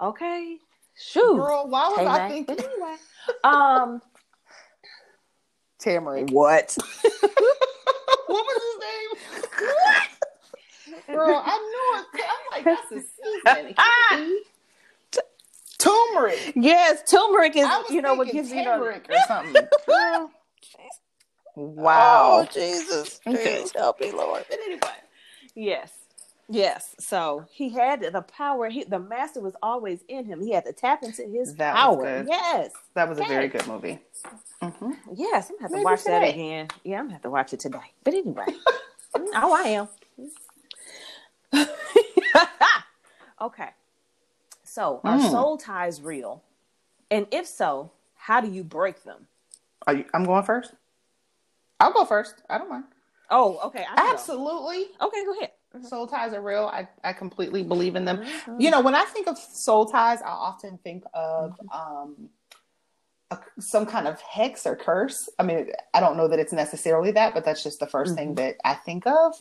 [0.00, 0.58] Okay,
[0.96, 1.36] shoot.
[1.36, 2.28] Girl, why was Hey, I Mac.
[2.28, 2.96] thinking But anyway,
[3.44, 4.02] um,
[5.80, 6.30] Tamarind?
[6.30, 6.76] what?
[8.26, 9.10] what was his name?
[11.12, 12.24] Girl, I knew it.
[12.30, 13.74] I'm like, that's a season.
[15.78, 16.52] Turmeric.
[16.56, 18.76] Yes, turmeric is you know what thinking gives you know.
[18.76, 19.68] turmeric or something.
[19.86, 20.30] Girl.
[21.56, 22.42] Wow.
[22.42, 23.42] Oh, Jesus, Okay.
[23.44, 24.44] please help me, Lord.
[24.48, 24.80] But anyway,
[25.54, 25.90] yes,
[26.50, 26.94] yes.
[26.98, 28.68] So he had the power.
[28.68, 30.40] He, the master was always in him.
[30.42, 32.24] He had to tap into his That was power.
[32.28, 33.98] Yes, That was a very good movie.
[34.62, 35.50] hmm yes.
[35.50, 36.68] I'm gonna have to Maybe watch that again.
[36.84, 37.78] Yeah, I'm gonna have to watch it today.
[38.04, 38.46] But anyway,
[39.16, 39.88] oh, I am.
[43.40, 43.70] okay.
[44.64, 45.30] So, are Mm.
[45.30, 46.42] soul ties real?
[47.10, 49.26] And if so, how do you break them?
[49.86, 50.74] Are you, I'm going first.
[51.80, 52.42] I'll go first.
[52.48, 52.84] I don't mind.
[53.30, 53.84] Oh, okay.
[53.84, 54.12] Can go.
[54.12, 54.86] Absolutely.
[55.00, 55.50] Okay, go ahead.
[55.82, 56.68] Soul ties are real.
[56.72, 58.18] I, I completely believe in them.
[58.18, 58.60] Mhm.
[58.60, 62.28] You know, when I think of soul ties, I often think of um,
[63.30, 65.28] a, some kind of hex or curse.
[65.38, 68.34] I mean, I don't know that it's necessarily that, but that's just the 1st thing
[68.34, 69.40] that I think of.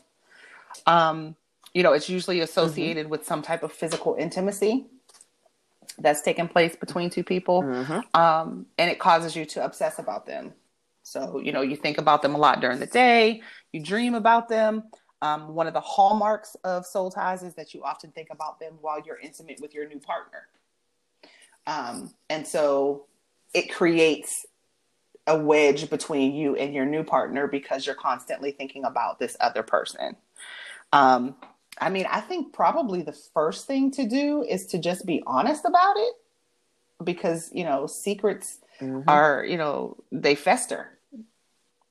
[0.86, 1.36] Um,
[1.74, 4.86] you know, it's usually associated with some type of physical intimacy
[5.98, 7.64] that's taking place between two people.
[7.64, 8.04] Mhm.
[8.16, 10.54] um, and it causes you to obsess about them.
[11.02, 14.48] So, you know, you think about them a lot during the day, you dream about
[14.48, 14.84] them.
[15.22, 18.76] Um, one of the hallmarks of soul ties is that you often think about them
[18.82, 20.48] while you're intimate with your new partner.
[21.68, 23.06] Um, and so
[23.54, 24.46] it creates
[25.28, 29.62] a wedge between you and your new partner because you're constantly thinking about this other
[29.62, 30.16] person.
[30.94, 31.36] Um,
[31.80, 35.66] I mean, I think probably the first thing to do is to just be honest
[35.66, 36.14] about it
[37.04, 39.04] because, you know, secrets Mhm.
[39.08, 40.99] are, you know, they fester.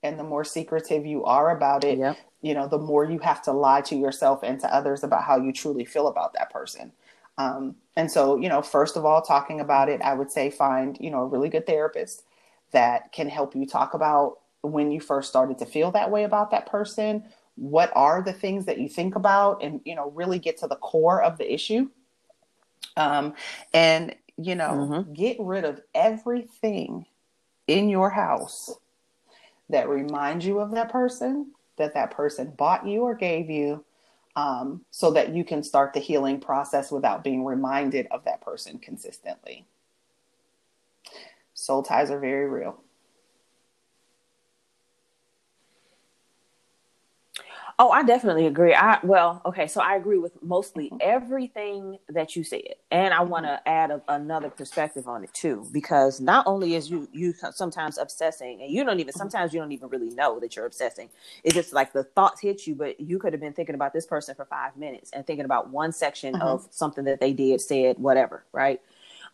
[0.03, 2.17] And the more secretive you are about it, Yep.
[2.41, 5.37] you know, the more you have to lie to yourself and to others about how
[5.37, 6.93] you truly feel about that person.
[7.37, 10.97] Um, and so, you know, first of all, talking about it, I would say find,
[11.01, 12.25] you know, a really good therapist
[12.73, 16.51] that can help you talk about when you first started to feel that way about
[16.51, 17.25] that person.
[17.57, 20.77] What are the things that you think about and, you know, really get to the
[20.77, 21.89] core of the issue.
[22.97, 23.35] Um,
[23.73, 25.15] and, you know, Mhm.
[25.15, 27.07] get rid of everything
[27.67, 28.79] in your house
[29.69, 33.85] that reminds you of that person, that that person bought you or gave you,
[34.37, 38.79] um, so that you can start the healing process without being reminded of that person
[38.79, 39.65] consistently.
[41.55, 42.81] Soul ties are very real.
[47.79, 48.75] Oh, I definitely agree.
[48.75, 53.45] I well, okay, so I agree with mostly everything that you said, and I want
[53.47, 57.99] to add a, another perspective on it too, because not only is you you sometimes
[57.99, 61.11] obsessing, and you don't even sometimes you don't even really know that you're obsessing.
[61.45, 64.07] It's just like the thoughts hit you, but you could have been thinking about this
[64.07, 66.43] person for five minutes and thinking about one section Mhm.
[66.43, 68.81] of something that they did, said, whatever, right?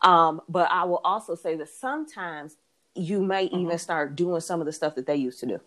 [0.01, 2.57] Um, but I will also say that sometimes
[2.95, 5.61] you may even start doing some of the stuff that they used to do.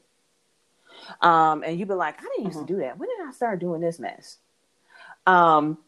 [1.21, 2.99] Um, and you'd be like, I didn't used to do that.
[2.99, 4.39] When did I start doing this mess?
[5.27, 5.79] Um,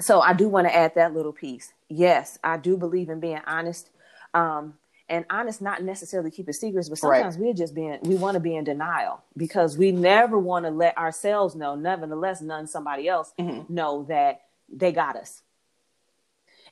[0.00, 1.72] so I do want to add that little piece.
[1.88, 3.90] Yes, I do believe in being honest.
[4.32, 4.74] Um,
[5.08, 7.44] and honest not necessarily keeping secrets but sometimes right.
[7.44, 10.96] we're just being we want to be in denial because we never want to let
[10.96, 13.72] ourselves know nevertheless none somebody else mm-hmm.
[13.72, 15.42] know that they got us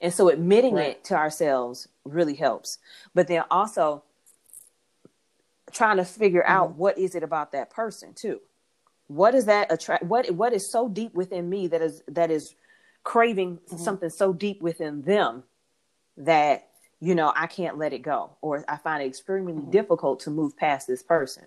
[0.00, 0.90] and so admitting right.
[0.90, 2.78] it to ourselves really helps
[3.14, 4.02] but then also
[5.72, 6.52] trying to figure mm-hmm.
[6.52, 8.40] out what is it about that person too
[9.08, 12.54] what is that attract what what is so deep within me that is that is
[13.04, 13.76] craving mm-hmm.
[13.76, 15.42] something so deep within them
[16.16, 16.68] that
[17.00, 19.70] you know i can't let it go or i find it extremely mm-hmm.
[19.70, 21.44] difficult to move past this person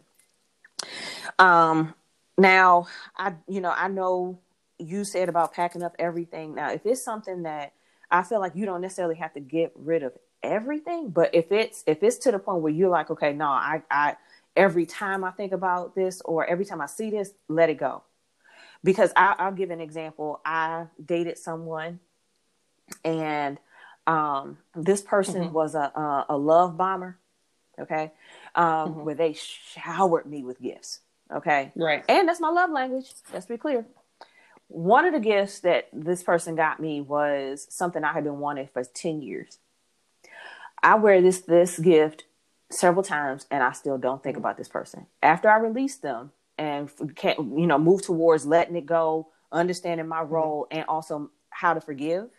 [1.40, 1.94] um
[2.38, 4.38] now i you know i know
[4.78, 7.74] you said about packing up everything now if it's something that
[8.12, 10.14] i feel like you don't necessarily have to get rid of
[10.46, 13.82] everything but if it's if it's to the point where you're like okay no i
[13.92, 14.16] i
[14.56, 18.04] every time I think about this or every time I see this, let it go.
[18.84, 20.42] Because I, will give an example.
[20.46, 22.00] I dated someone,
[23.04, 23.58] and
[24.06, 25.54] um, this person mm-hmm.
[25.54, 27.18] was a, a, a love bomber.
[27.80, 28.12] Okay,
[28.54, 29.04] um, mm-hmm.
[29.06, 31.00] where they showered me with gifts.
[31.36, 33.12] Okay, right, and that's my love language.
[33.34, 33.88] Let's be clear.
[34.68, 38.70] One of the gifts that this person got me was something I had been wanting
[38.72, 39.58] for ten years.
[40.86, 42.26] I wear this this gift
[42.70, 45.08] several times and I still don't think about this person.
[45.24, 50.22] After I release them and can't, you know, move towards letting it go, understanding my
[50.22, 50.34] mm-hmm.
[50.34, 52.30] role and also how to forgive.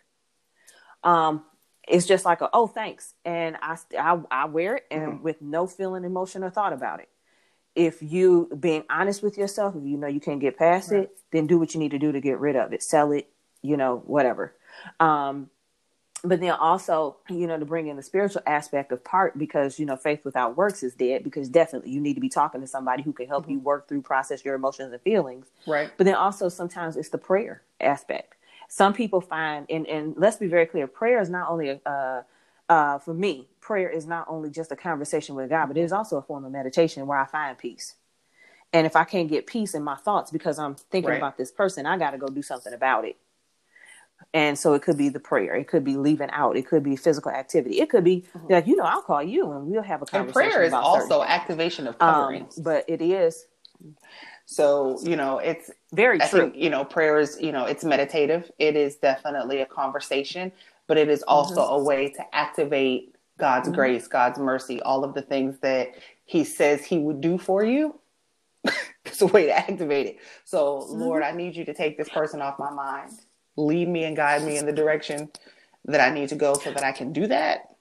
[1.03, 1.43] Um,
[1.87, 3.15] it's just like a, oh, thanks.
[3.25, 5.23] And I, I, I wear it and mm-hmm.
[5.23, 7.09] with no feeling, emotion or thought about it.
[7.75, 11.01] If you being honest with yourself, if you know you can't get past right.
[11.01, 12.81] it, then do what you need to do to get rid of it.
[12.81, 13.29] Sell it,
[13.61, 14.55] you know, whatever.
[15.01, 15.49] Um,
[16.23, 19.85] but then also you know to bring in the spiritual aspect of part because you
[19.85, 23.03] know faith without works is dead because definitely you need to be talking to somebody
[23.03, 23.53] who can help mm-hmm.
[23.53, 25.47] you work through process your emotions and feelings.
[25.65, 25.91] Right.
[25.97, 28.35] But then also sometimes it's the prayer aspect.
[28.69, 32.23] Some people find and and let's be very clear prayer is not only a uh,
[32.69, 35.93] uh, for me prayer is not only just a conversation with god but it is
[35.93, 37.95] also a form of meditation where i find peace.
[38.73, 41.17] And if i can't get peace in my thoughts because i'm thinking right.
[41.17, 43.15] about this person i got to go do something about it
[44.33, 46.95] and so it could be the prayer, it could be leaving out, it could be
[46.95, 48.53] physical activity, it could be mm-hmm.
[48.53, 50.43] like you know I'll call you and we'll have a conversation.
[50.43, 53.45] And prayer is also activation of coverings, um, but it is.
[54.45, 56.41] So you know it's very I true.
[56.41, 58.51] Think, you know prayer is you know it's meditative.
[58.59, 60.51] It is definitely a conversation,
[60.87, 61.81] but it is also mm-hmm.
[61.81, 63.75] a way to activate God's mm-hmm.
[63.75, 67.99] grace, God's mercy, all of the things that He says He would do for you.
[69.05, 70.17] it's a way to activate it.
[70.43, 71.33] So Lord, mm-hmm.
[71.33, 73.11] I need you to take this person off my mind
[73.57, 75.29] lead me and guide me in the direction
[75.85, 77.75] that I need to go so that I can do that.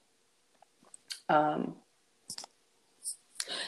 [1.29, 1.75] Um,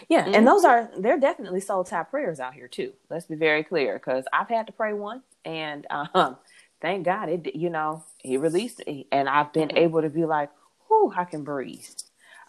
[0.08, 0.34] yeah, mm-hmm.
[0.34, 2.92] and those are they're definitely soul tie prayers out here too.
[3.10, 6.36] Let's be very clear because I've had to pray one, and um,
[6.80, 9.78] thank God it you know He released me, and I've been mm-hmm.
[9.78, 10.50] able to be like,
[10.88, 11.84] "Whoo, I can breathe."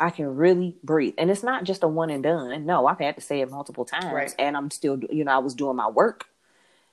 [0.02, 1.16] I can really breathe.
[1.18, 2.66] And it's not just a one and done.
[2.66, 4.34] No, I've had to say it multiple times right.
[4.40, 6.26] and I'm still, you know, I was doing my work.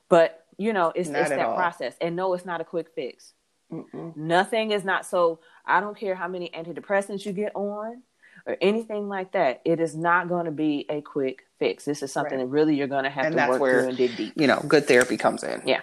[0.09, 1.55] But you know, it's, it's that all.
[1.55, 1.95] process.
[2.01, 3.33] And no, it's not a quick fix.
[3.73, 4.17] Mm-mm.
[4.17, 5.41] Nothing is not so.
[5.65, 8.03] I don't care how many antidepressants you get on
[8.47, 9.61] or anything like that.
[9.65, 11.85] It is not going to be a quick fix.
[11.85, 12.45] This is something right.
[12.45, 14.35] that really you're going to have and to work where, through and dig deep.
[14.37, 15.63] You know, good therapy comes in.
[15.67, 15.81] Yeah.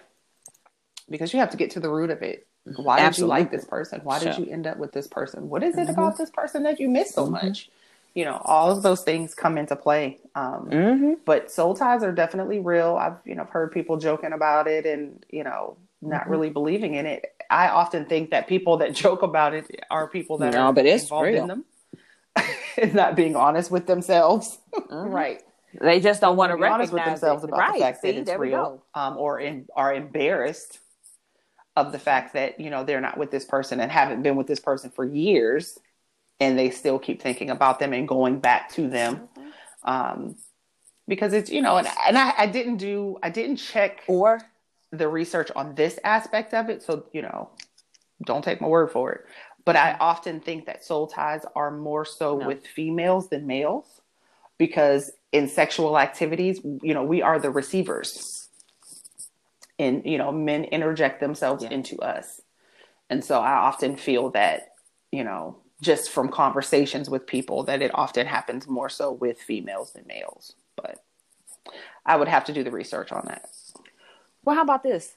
[1.10, 2.48] Because you have to get to the root of it.
[2.64, 3.10] Why Absolutely.
[3.10, 4.02] did you like this person?
[4.04, 5.50] Why did you end up with this person?
[5.50, 5.92] What is it mm-hmm.
[5.92, 7.46] about this person that you miss so mm-hmm.
[7.46, 7.70] much?
[8.14, 11.14] You know all of those things come into play um, mm-hmm.
[11.26, 14.86] but soul ties are definitely real i've you know I've heard people joking about it
[14.86, 16.32] and you know not mm-hmm.
[16.32, 20.38] really believing in it i often think that people that joke about it are people
[20.39, 21.41] that no, are but it's involved real.
[21.43, 21.66] in them
[22.78, 24.95] and not being honest with themselves mm-hmm.
[25.14, 25.41] right
[25.82, 27.47] they just don't want to be honest with themselves it.
[27.47, 27.74] about right.
[27.74, 30.80] the fact See, that it's real um, or in, are embarrassed
[31.76, 34.45] of the fact that you know they're not with this person and haven't been with
[34.45, 35.80] this person for years
[36.40, 39.30] and they still keep thinking about them and going back to them.
[39.38, 39.90] Mm-hmm.
[39.90, 40.36] Um,
[41.08, 44.42] because it's, you know, and, and I, I didn't do, I didn't check or
[44.92, 46.82] the research on this aspect of it.
[46.82, 47.50] So, you know,
[48.26, 49.26] don't take my word for it.
[49.66, 52.48] But I often think that soul ties are more so no.
[52.48, 54.02] with females than males
[54.58, 58.48] because in sexual activities, you know, we are the receivers.
[59.80, 61.72] And, you know, men interject themselves yeah.
[61.72, 62.42] into us.
[63.10, 64.74] And so I often feel that,
[65.12, 69.92] you know, just from conversations with people that it often happens more so with females
[69.92, 70.56] than males.
[70.76, 71.04] But
[72.06, 73.50] I would have to do the research on that.
[74.44, 75.14] Well, how about this?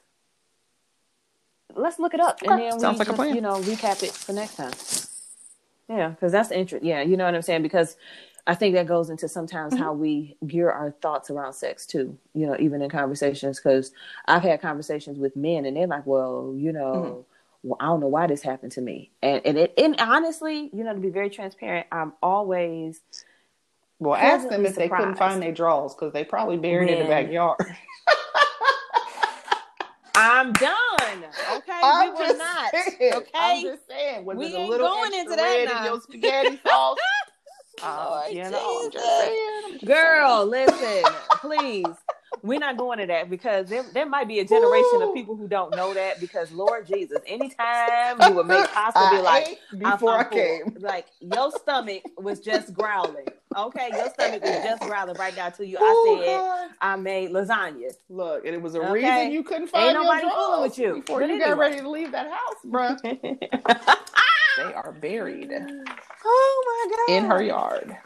[1.74, 2.52] Let's look it up okay.
[2.52, 3.34] and then Sounds we like just, a plan.
[3.34, 4.72] you know, recap it for next time.
[5.88, 6.88] Yeah, because that's interesting.
[6.88, 7.62] Yeah, you know what I'm saying?
[7.62, 7.96] Because
[8.46, 9.82] I think that goes into sometimes mm-hmm.
[9.82, 12.18] how we gear our thoughts around sex too.
[12.34, 13.92] You know, even in conversations, because
[14.26, 17.32] I've had conversations with men and they're like, "Well, you know, mm-hmm
[17.62, 19.10] well, I don't know why this happened to me.
[19.22, 23.00] And and it and honestly, you know, to be very transparent, I'm always
[23.98, 27.04] Well, ask them if they couldn't find their drawers because they probably buried in the
[27.04, 27.58] backyard.
[30.14, 31.24] I'm done.
[31.50, 32.72] Okay, I'm we were not.
[32.72, 33.12] saying.
[33.12, 33.62] I'm Okay.
[33.62, 34.24] just saying.
[34.24, 36.98] Was We ain't going into that in your spaghetti sauce?
[37.82, 39.62] Oh, Lord you know, I'm just saying.
[39.66, 41.04] I'm just Girl, listen,
[41.42, 41.96] please.
[42.42, 45.02] We're not going to that because there, there might be a generation Ooh.
[45.02, 49.20] of people who don't know that because Lord Jesus, anytime you would make pasta be
[49.20, 50.72] like before I, I'm full.
[50.80, 53.32] Like your stomach was just growling.
[53.56, 55.78] Okay, your stomach was just growling right now to you.
[55.80, 56.70] Oh, I said God.
[56.80, 57.92] I made lasagna.
[58.10, 58.92] Look, and it was a Okay.
[58.92, 60.94] reason you couldn't find your nobody fooling with you.
[60.94, 62.98] before But you got ready to leave that house, bruh.
[63.68, 63.96] Ah!
[64.56, 65.52] they are buried
[66.24, 66.98] oh my god.
[67.06, 67.96] in her yard.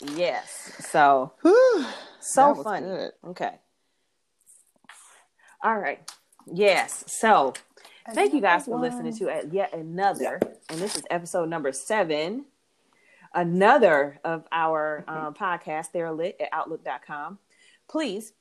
[0.00, 0.72] Yes.
[0.80, 1.86] So Whew,
[2.24, 2.86] so that was funny.
[2.86, 3.10] good.
[3.28, 3.54] Okay.
[5.62, 6.00] All right.
[6.52, 7.04] Yes.
[7.06, 7.54] So
[8.12, 12.44] thank you guys for listening to yet another, and this is episode number seven,
[13.34, 17.38] another of our um, podcast, Theralit at Outlook.com.
[17.88, 18.32] Please,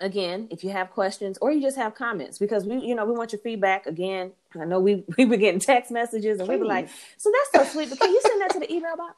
[0.00, 3.12] again, if you have questions or you just have comments, because we, you know, we
[3.12, 3.86] want your feedback.
[3.86, 7.68] Again, I know we we were getting text messages, and we were like, "So that's
[7.68, 9.16] so sweet," but can you send that to the email box?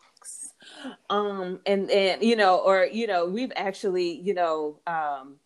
[1.10, 5.36] Um, and and you know, or you know, we've actually, you know, um,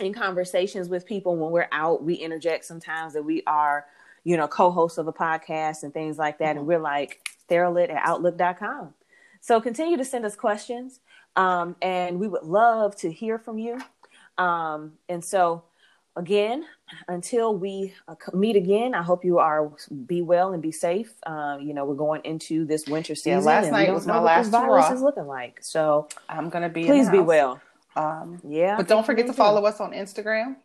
[0.00, 3.86] in conversations with people when we're out, we interject sometimes that we are,
[4.24, 6.56] you know, co-hosts of a podcast and things like that.
[6.56, 8.94] And we're like, Theralit at outlook.com.
[9.40, 11.00] So continue to send us questions.
[11.36, 13.80] Um, and we would love to hear from you.
[14.36, 15.64] Um, and so
[16.18, 16.64] again,
[17.06, 19.70] until we uh, meet again, I hope you are
[20.06, 21.12] be well and be safe.
[21.24, 23.44] Uh, you know, we're going into this winter season.
[23.44, 25.62] last and we night was my last virus is looking like.
[25.62, 26.84] So I'm gonna be.
[26.84, 27.60] please be well.
[27.96, 28.76] Um, Yeah.
[28.76, 30.56] but don't forget to follow us on Instagram.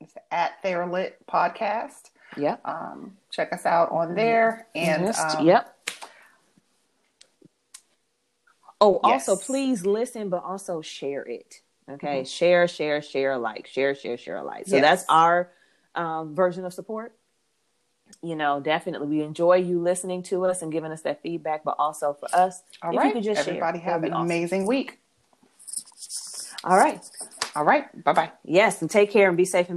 [0.00, 2.10] It's at Theralit Podcast.
[2.36, 2.60] Yep.
[2.64, 4.68] Um, check us out on there.
[4.74, 5.36] And Yes.
[5.36, 5.74] um, yep.
[8.80, 11.62] Oh, also please listen, but also share it.
[11.90, 14.66] Okay, share, share, share, like, share, share, share, like.
[14.66, 14.82] So Yes.
[14.82, 15.50] that's our
[15.94, 17.14] um, version of support.
[18.22, 21.76] You know, definitely, we enjoy you listening to us and giving us that feedback, but
[21.78, 24.26] also for us, All if you could just share, Everybody that'd have an awesome.
[24.26, 24.98] amazing week.
[26.64, 27.00] All right,
[27.54, 28.04] All right.
[28.04, 28.32] Bye bye.
[28.44, 29.76] yes, and take care and be safe and